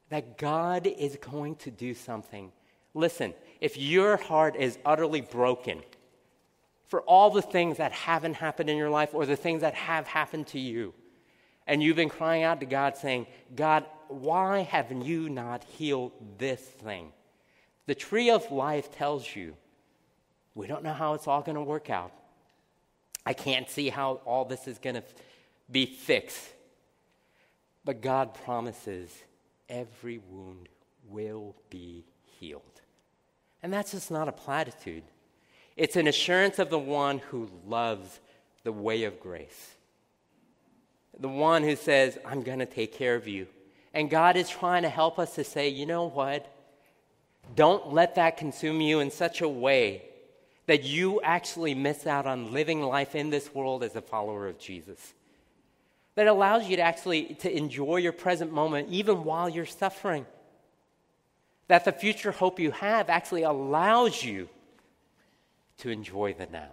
That 0.09 0.37
God 0.37 0.87
is 0.87 1.17
going 1.17 1.55
to 1.57 1.71
do 1.71 1.93
something. 1.93 2.51
Listen, 2.93 3.33
if 3.61 3.77
your 3.77 4.17
heart 4.17 4.55
is 4.55 4.77
utterly 4.85 5.21
broken 5.21 5.81
for 6.85 7.01
all 7.01 7.29
the 7.29 7.41
things 7.41 7.77
that 7.77 7.91
haven't 7.91 8.35
happened 8.35 8.69
in 8.69 8.77
your 8.77 8.89
life 8.89 9.13
or 9.13 9.25
the 9.25 9.35
things 9.35 9.61
that 9.61 9.73
have 9.73 10.05
happened 10.05 10.47
to 10.47 10.59
you, 10.59 10.93
and 11.67 11.81
you've 11.81 11.95
been 11.95 12.09
crying 12.09 12.43
out 12.43 12.59
to 12.59 12.65
God 12.65 12.97
saying, 12.97 13.27
God, 13.55 13.85
why 14.07 14.59
haven't 14.59 15.03
you 15.03 15.29
not 15.29 15.63
healed 15.63 16.11
this 16.37 16.61
thing? 16.61 17.11
The 17.87 17.95
tree 17.95 18.29
of 18.29 18.51
life 18.51 18.91
tells 18.91 19.35
you, 19.35 19.55
we 20.53 20.67
don't 20.67 20.83
know 20.83 20.93
how 20.93 21.13
it's 21.13 21.27
all 21.27 21.41
going 21.41 21.55
to 21.55 21.63
work 21.63 21.89
out. 21.89 22.11
I 23.25 23.33
can't 23.33 23.69
see 23.69 23.89
how 23.89 24.21
all 24.25 24.45
this 24.45 24.67
is 24.67 24.77
going 24.77 24.95
to 24.95 25.03
be 25.69 25.85
fixed. 25.85 26.53
But 27.83 28.01
God 28.01 28.33
promises 28.33 29.11
every 29.69 30.19
wound 30.29 30.69
will 31.07 31.55
be 31.69 32.05
healed. 32.39 32.61
And 33.61 33.73
that's 33.73 33.91
just 33.91 34.11
not 34.11 34.27
a 34.27 34.31
platitude, 34.31 35.03
it's 35.75 35.95
an 35.95 36.07
assurance 36.07 36.59
of 36.59 36.69
the 36.69 36.79
one 36.79 37.19
who 37.19 37.49
loves 37.65 38.19
the 38.63 38.71
way 38.71 39.03
of 39.03 39.19
grace. 39.19 39.75
The 41.19 41.29
one 41.29 41.63
who 41.63 41.75
says, 41.75 42.17
I'm 42.25 42.43
going 42.43 42.59
to 42.59 42.65
take 42.65 42.93
care 42.93 43.15
of 43.15 43.27
you. 43.27 43.47
And 43.93 44.09
God 44.09 44.35
is 44.35 44.49
trying 44.49 44.83
to 44.83 44.89
help 44.89 45.19
us 45.19 45.35
to 45.35 45.43
say, 45.43 45.69
you 45.69 45.85
know 45.85 46.09
what? 46.09 46.51
Don't 47.55 47.93
let 47.93 48.15
that 48.15 48.37
consume 48.37 48.81
you 48.81 48.99
in 48.99 49.11
such 49.11 49.41
a 49.41 49.47
way 49.47 50.03
that 50.65 50.83
you 50.83 51.21
actually 51.21 51.75
miss 51.75 52.07
out 52.07 52.25
on 52.25 52.51
living 52.51 52.81
life 52.81 53.15
in 53.15 53.29
this 53.29 53.53
world 53.53 53.83
as 53.83 53.95
a 53.95 54.01
follower 54.01 54.47
of 54.47 54.57
Jesus 54.57 55.13
that 56.15 56.27
allows 56.27 56.67
you 56.67 56.77
to 56.77 56.81
actually 56.81 57.35
to 57.35 57.55
enjoy 57.55 57.97
your 57.97 58.13
present 58.13 58.51
moment 58.51 58.89
even 58.89 59.23
while 59.23 59.47
you're 59.47 59.65
suffering 59.65 60.25
that 61.67 61.85
the 61.85 61.91
future 61.91 62.31
hope 62.31 62.59
you 62.59 62.71
have 62.71 63.09
actually 63.09 63.43
allows 63.43 64.23
you 64.23 64.49
to 65.77 65.89
enjoy 65.89 66.33
the 66.33 66.47
now 66.47 66.71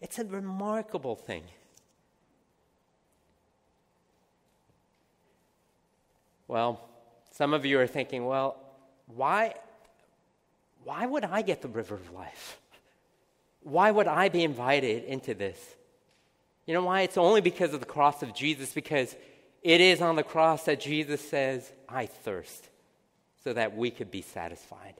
it's 0.00 0.18
a 0.18 0.24
remarkable 0.24 1.16
thing 1.16 1.42
well 6.48 6.80
some 7.30 7.54
of 7.54 7.64
you 7.64 7.78
are 7.78 7.86
thinking 7.86 8.26
well 8.26 8.56
why 9.06 9.54
why 10.82 11.06
would 11.06 11.24
i 11.24 11.42
get 11.42 11.62
the 11.62 11.68
river 11.68 11.94
of 11.94 12.12
life 12.12 12.58
why 13.62 13.90
would 13.90 14.08
i 14.08 14.28
be 14.28 14.42
invited 14.42 15.04
into 15.04 15.34
this 15.34 15.76
you 16.68 16.74
know 16.74 16.84
why? 16.84 17.00
It's 17.00 17.16
only 17.16 17.40
because 17.40 17.72
of 17.72 17.80
the 17.80 17.86
cross 17.86 18.22
of 18.22 18.34
Jesus, 18.34 18.74
because 18.74 19.16
it 19.62 19.80
is 19.80 20.02
on 20.02 20.16
the 20.16 20.22
cross 20.22 20.64
that 20.64 20.80
Jesus 20.80 21.26
says, 21.26 21.72
I 21.88 22.04
thirst, 22.04 22.68
so 23.42 23.54
that 23.54 23.74
we 23.74 23.90
could 23.90 24.10
be 24.10 24.20
satisfied. 24.20 24.92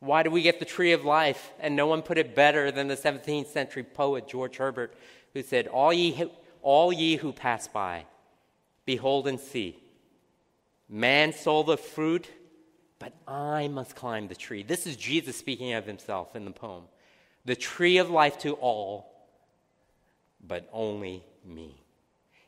Why 0.00 0.22
do 0.22 0.30
we 0.30 0.40
get 0.40 0.58
the 0.58 0.64
tree 0.64 0.92
of 0.92 1.04
life? 1.04 1.52
And 1.60 1.76
no 1.76 1.86
one 1.86 2.00
put 2.00 2.16
it 2.16 2.34
better 2.34 2.70
than 2.70 2.88
the 2.88 2.96
17th 2.96 3.48
century 3.48 3.82
poet 3.82 4.26
George 4.26 4.56
Herbert, 4.56 4.94
who 5.34 5.42
said, 5.42 5.66
All 5.66 5.92
ye, 5.92 6.30
all 6.62 6.94
ye 6.94 7.16
who 7.16 7.30
pass 7.30 7.68
by, 7.68 8.06
behold 8.86 9.28
and 9.28 9.38
see. 9.38 9.76
Man 10.88 11.32
sold 11.32 11.66
the 11.66 11.76
fruit, 11.76 12.28
but 12.98 13.12
I 13.26 13.68
must 13.68 13.96
climb 13.96 14.28
the 14.28 14.34
tree. 14.34 14.62
This 14.62 14.86
is 14.86 14.96
Jesus 14.96 15.36
speaking 15.36 15.72
of 15.72 15.84
himself 15.84 16.36
in 16.36 16.44
the 16.44 16.50
poem. 16.50 16.84
The 17.44 17.56
tree 17.56 17.98
of 17.98 18.10
life 18.10 18.38
to 18.40 18.54
all, 18.54 19.12
but 20.44 20.68
only 20.72 21.24
me. 21.44 21.80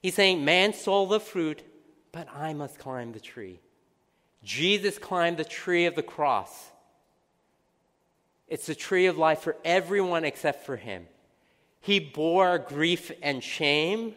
He's 0.02 0.14
saying, 0.14 0.44
Man 0.44 0.72
sold 0.72 1.10
the 1.10 1.20
fruit, 1.20 1.62
but 2.12 2.28
I 2.34 2.52
must 2.52 2.78
climb 2.78 3.12
the 3.12 3.20
tree. 3.20 3.60
Jesus 4.44 4.98
climbed 4.98 5.36
the 5.36 5.44
tree 5.44 5.86
of 5.86 5.94
the 5.94 6.02
cross. 6.02 6.70
It's 8.46 8.66
the 8.66 8.74
tree 8.74 9.06
of 9.06 9.18
life 9.18 9.40
for 9.40 9.56
everyone 9.64 10.24
except 10.24 10.64
for 10.64 10.76
him. 10.76 11.06
He 11.80 12.00
bore 12.00 12.58
grief 12.58 13.12
and 13.22 13.42
shame 13.42 14.14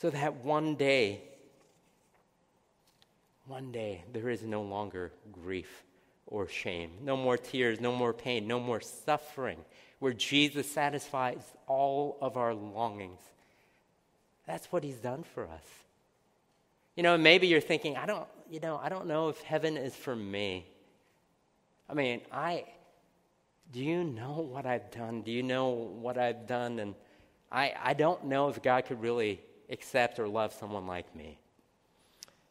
so 0.00 0.10
that 0.10 0.44
one 0.44 0.76
day, 0.76 1.22
one 3.50 3.72
day, 3.72 4.04
there 4.12 4.30
is 4.30 4.44
no 4.44 4.62
longer 4.62 5.10
grief 5.32 5.82
or 6.28 6.46
shame, 6.46 6.92
no 7.02 7.16
more 7.16 7.36
tears, 7.36 7.80
no 7.80 7.90
more 7.90 8.12
pain, 8.12 8.46
no 8.46 8.60
more 8.60 8.80
suffering, 8.80 9.58
where 9.98 10.12
Jesus 10.12 10.70
satisfies 10.70 11.42
all 11.66 12.16
of 12.20 12.36
our 12.36 12.54
longings. 12.54 13.18
That's 14.46 14.70
what 14.70 14.84
he's 14.84 14.98
done 14.98 15.24
for 15.34 15.48
us. 15.48 15.64
You 16.94 17.02
know, 17.02 17.18
maybe 17.18 17.48
you're 17.48 17.60
thinking, 17.60 17.96
I 17.96 18.06
don't, 18.06 18.28
you 18.48 18.60
know, 18.60 18.80
I 18.80 18.88
don't 18.88 19.06
know 19.06 19.30
if 19.30 19.40
heaven 19.40 19.76
is 19.76 19.96
for 19.96 20.14
me. 20.14 20.64
I 21.88 21.94
mean, 21.94 22.20
I 22.30 22.66
do 23.72 23.80
you 23.80 24.04
know 24.04 24.46
what 24.48 24.64
I've 24.64 24.92
done? 24.92 25.22
Do 25.22 25.32
you 25.32 25.42
know 25.42 25.70
what 25.70 26.18
I've 26.18 26.46
done? 26.46 26.78
And 26.78 26.94
I, 27.50 27.74
I 27.82 27.94
don't 27.94 28.26
know 28.26 28.48
if 28.48 28.62
God 28.62 28.84
could 28.84 29.02
really 29.02 29.40
accept 29.68 30.20
or 30.20 30.28
love 30.28 30.52
someone 30.52 30.86
like 30.86 31.14
me. 31.16 31.39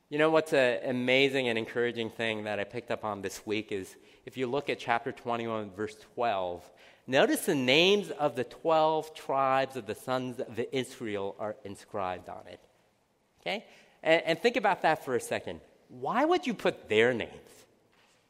You 0.10 0.18
know 0.18 0.32
what's 0.32 0.54
an 0.54 0.80
amazing 0.86 1.50
and 1.50 1.58
encouraging 1.58 2.10
thing 2.10 2.46
that 2.46 2.60
I 2.60 2.64
picked 2.64 2.90
up 2.90 3.06
on 3.06 3.22
this 3.22 3.46
week 3.46 3.72
is 3.72 3.96
if 4.26 4.38
you 4.38 4.48
look 4.48 4.68
at 4.68 4.80
chapter 4.80 5.12
21, 5.12 5.70
verse 5.70 5.96
12, 6.16 6.64
notice 7.06 7.46
the 7.46 7.54
names 7.54 8.10
of 8.10 8.36
the 8.36 8.44
12 8.44 9.14
tribes 9.14 9.76
of 9.76 9.86
the 9.86 9.94
sons 9.94 10.40
of 10.40 10.60
Israel 10.72 11.36
are 11.38 11.56
inscribed 11.64 12.28
on 12.28 12.42
it. 12.48 12.60
Okay? 13.42 13.64
And, 14.02 14.24
and 14.26 14.40
think 14.40 14.58
about 14.58 14.82
that 14.82 15.06
for 15.06 15.16
a 15.16 15.22
second. 15.22 15.62
Why 15.90 16.26
would 16.26 16.48
you 16.48 16.56
put 16.56 16.90
their 16.90 17.14
names? 17.14 17.32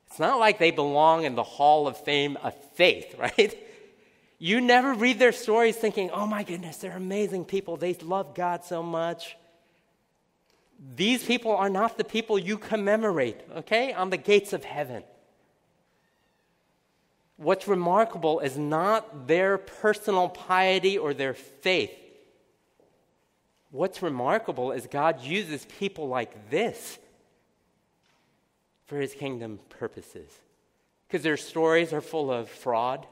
It's 0.07 0.19
not 0.19 0.37
like 0.37 0.59
they 0.59 0.71
belong 0.71 1.23
in 1.23 1.35
the 1.35 1.43
hall 1.43 1.87
of 1.87 1.95
fame 1.95 2.37
of 2.43 2.61
faith, 2.73 3.15
right? 3.17 3.57
You 4.37 4.59
never 4.59 4.93
read 4.93 5.17
their 5.17 5.31
stories 5.31 5.77
thinking, 5.77 6.09
oh 6.11 6.27
my 6.27 6.43
goodness, 6.43 6.75
they're 6.75 6.97
amazing 6.97 7.45
people. 7.45 7.77
They 7.77 7.93
love 7.93 8.35
God 8.35 8.65
so 8.65 8.83
much. 8.83 9.37
These 10.95 11.25
people 11.25 11.51
are 11.51 11.69
not 11.69 11.97
the 11.97 12.03
people 12.03 12.39
you 12.39 12.57
commemorate, 12.57 13.41
okay, 13.57 13.91
on 13.93 14.09
the 14.09 14.17
gates 14.17 14.53
of 14.53 14.63
heaven. 14.63 15.03
What's 17.35 17.67
remarkable 17.67 18.39
is 18.39 18.57
not 18.57 19.27
their 19.27 19.57
personal 19.57 20.29
piety 20.29 20.97
or 20.97 21.13
their 21.13 21.33
faith. 21.33 21.91
What's 23.71 24.01
remarkable 24.01 24.71
is 24.71 24.87
God 24.87 25.21
uses 25.21 25.65
people 25.77 26.07
like 26.07 26.49
this 26.49 26.97
for 28.87 28.99
his 28.99 29.13
kingdom 29.13 29.59
purposes. 29.69 30.31
Because 31.07 31.23
their 31.23 31.37
stories 31.37 31.93
are 31.93 32.01
full 32.01 32.31
of 32.31 32.49
fraud, 32.49 33.05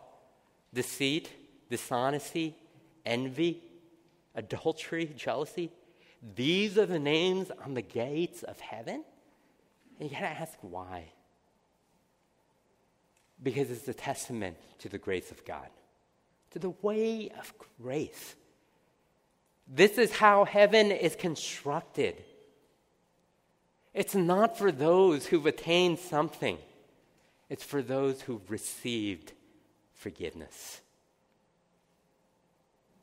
deceit, 0.74 1.30
dishonesty, 1.70 2.56
envy, 3.06 3.62
adultery, 4.36 5.14
jealousy. 5.16 5.72
These 6.36 6.78
are 6.78 6.86
the 6.86 7.00
names 7.00 7.52
on 7.64 7.74
the 7.74 7.82
gates 7.82 8.44
of 8.44 8.60
heaven. 8.60 9.04
And 10.00 10.10
you 10.10 10.16
gotta 10.16 10.28
ask 10.28 10.58
why. 10.62 11.06
Because 13.42 13.70
it's 13.70 13.88
a 13.88 13.94
testament 13.94 14.58
to 14.80 14.90
the 14.90 14.98
grace 14.98 15.32
of 15.32 15.46
God, 15.46 15.68
to 16.52 16.60
the 16.60 16.74
way 16.82 17.30
of 17.38 17.54
grace. 17.82 18.36
This 19.68 19.98
is 19.98 20.12
how 20.12 20.46
heaven 20.46 20.92
is 20.92 21.16
constructed. 21.16 22.24
It's 23.94 24.16
not 24.16 24.58
for 24.58 24.72
those 24.72 25.26
who've 25.26 25.46
attained 25.46 26.00
something, 26.00 26.58
it's 27.50 27.64
for 27.64 27.82
those 27.82 28.22
who've 28.22 28.50
received 28.50 29.34
forgiveness. 29.96 30.82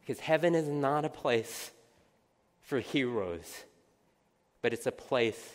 Because 0.01 0.21
heaven 0.21 0.55
is 0.55 0.69
not 0.69 1.05
a 1.05 1.09
place 1.09 1.71
for 2.65 2.81
heroes, 2.81 3.65
but 4.63 4.73
it's 4.73 4.87
a 4.87 4.93
place 4.93 5.53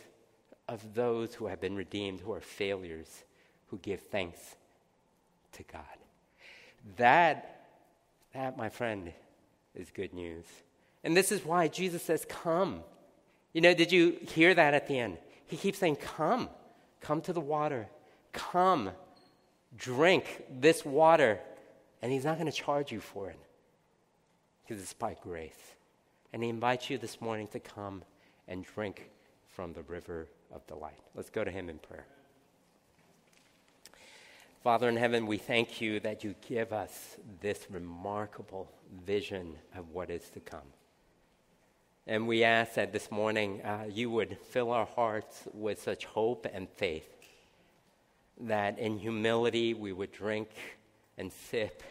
of 0.68 0.94
those 0.94 1.34
who 1.34 1.48
have 1.48 1.60
been 1.60 1.76
redeemed, 1.76 2.22
who 2.22 2.32
are 2.32 2.40
failures, 2.40 3.24
who 3.68 3.78
give 3.80 4.02
thanks 4.02 4.56
to 5.54 5.64
God. 5.64 5.82
That, 6.98 7.66
that, 8.34 8.56
my 8.56 8.70
friend, 8.70 9.12
is 9.76 9.90
good 9.90 10.14
news. 10.14 10.46
And 11.04 11.18
this 11.18 11.32
is 11.32 11.44
why 11.44 11.68
Jesus 11.68 12.04
says, 12.04 12.26
Come. 12.30 12.84
You 13.54 13.62
know, 13.62 13.74
did 13.74 13.92
you 13.92 14.18
hear 14.30 14.54
that 14.54 14.76
at 14.76 14.88
the 14.88 15.00
end? 15.00 15.18
He 15.48 15.58
keeps 15.58 15.80
saying, 15.80 15.96
Come, 15.98 16.50
come 17.02 17.22
to 17.22 17.34
the 17.34 17.42
water. 17.42 17.88
Come, 18.32 18.92
drink 19.76 20.44
this 20.50 20.86
water. 20.86 21.40
And 22.02 22.12
He's 22.12 22.26
not 22.26 22.38
going 22.38 22.52
to 22.52 22.58
charge 22.58 22.92
you 22.92 23.00
for 23.00 23.30
it 23.30 23.40
because 24.62 24.82
it's 24.82 24.94
by 24.94 25.18
grace. 25.22 25.76
And 26.34 26.44
He 26.44 26.50
invites 26.50 26.90
you 26.90 26.98
this 26.98 27.22
morning 27.22 27.48
to 27.48 27.60
come 27.60 28.04
and 28.48 28.64
drink 28.64 29.10
from 29.48 29.74
the 29.74 29.84
river 29.84 30.28
of 30.54 30.66
delight. 30.68 31.00
Let's 31.16 31.30
go 31.30 31.44
to 31.44 31.52
Him 31.52 31.70
in 31.70 31.80
prayer. 31.80 32.06
Father 34.64 34.90
in 34.90 34.98
heaven, 34.98 35.26
we 35.26 35.38
thank 35.38 35.80
you 35.80 36.00
that 36.02 36.24
you 36.24 36.36
give 36.48 36.74
us 36.74 37.18
this 37.40 37.68
remarkable 37.70 38.70
vision 39.06 39.56
of 39.76 39.90
what 39.92 40.10
is 40.10 40.30
to 40.32 40.40
come. 40.42 40.74
And 42.06 42.28
we 42.28 42.44
ask 42.44 42.74
that 42.74 42.92
this 42.92 43.10
morning 43.12 43.62
uh, 43.62 43.86
you 43.90 44.10
would 44.10 44.38
fill 44.50 44.72
our 44.72 44.86
hearts 44.86 45.44
with 45.54 45.82
such 45.82 46.06
hope 46.06 46.48
and 46.52 46.68
faith 46.68 47.08
that 48.40 48.80
in 48.80 48.98
humility 48.98 49.74
we 49.74 49.94
would 49.94 50.12
drink 50.12 50.50
and 51.18 51.32
sip 51.32 51.84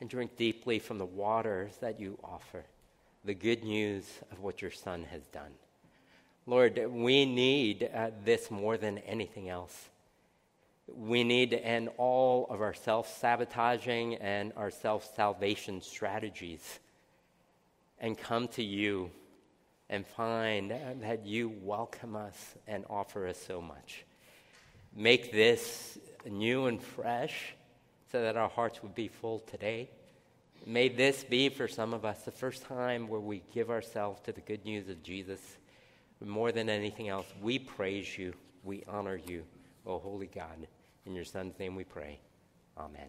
and 0.00 0.08
drink 0.08 0.36
deeply 0.36 0.78
from 0.78 0.98
the 0.98 1.06
waters 1.06 1.76
that 1.80 2.00
you 2.00 2.18
offer, 2.24 2.64
the 3.24 3.34
good 3.34 3.64
news 3.64 4.04
of 4.30 4.40
what 4.40 4.62
your 4.62 4.70
Son 4.70 5.04
has 5.10 5.26
done. 5.26 5.52
Lord, 6.46 6.80
we 6.90 7.26
need 7.26 7.90
uh, 7.94 8.10
this 8.24 8.50
more 8.50 8.78
than 8.78 8.98
anything 8.98 9.48
else. 9.48 9.88
We 10.86 11.22
need 11.22 11.50
to 11.50 11.62
end 11.62 11.90
all 11.98 12.46
of 12.48 12.62
our 12.62 12.72
self 12.72 13.18
sabotaging 13.18 14.14
and 14.14 14.52
our 14.56 14.70
self 14.70 15.14
salvation 15.14 15.82
strategies 15.82 16.78
and 18.00 18.16
come 18.16 18.48
to 18.48 18.62
you 18.62 19.10
and 19.90 20.06
find 20.06 20.70
that 21.02 21.26
you 21.26 21.52
welcome 21.62 22.16
us 22.16 22.54
and 22.66 22.84
offer 22.88 23.26
us 23.26 23.38
so 23.38 23.60
much. 23.60 24.04
Make 24.94 25.32
this 25.32 25.98
new 26.28 26.66
and 26.66 26.82
fresh 26.82 27.54
so 28.10 28.22
that 28.22 28.36
our 28.36 28.48
hearts 28.48 28.82
would 28.82 28.94
be 28.94 29.08
full 29.08 29.40
today. 29.40 29.90
May 30.66 30.88
this 30.88 31.24
be 31.24 31.48
for 31.48 31.68
some 31.68 31.94
of 31.94 32.04
us 32.04 32.22
the 32.22 32.30
first 32.30 32.64
time 32.64 33.08
where 33.08 33.20
we 33.20 33.42
give 33.54 33.70
ourselves 33.70 34.20
to 34.22 34.32
the 34.32 34.40
good 34.40 34.64
news 34.64 34.88
of 34.88 35.02
Jesus. 35.02 35.40
More 36.24 36.52
than 36.52 36.68
anything 36.68 37.08
else, 37.08 37.26
we 37.40 37.58
praise 37.58 38.18
you, 38.18 38.34
we 38.64 38.82
honor 38.88 39.20
you, 39.26 39.44
O 39.86 39.98
holy 39.98 40.26
God. 40.26 40.66
In 41.06 41.14
your 41.14 41.24
Son's 41.24 41.58
name 41.58 41.74
we 41.74 41.84
pray. 41.84 42.20
Amen. 42.76 43.08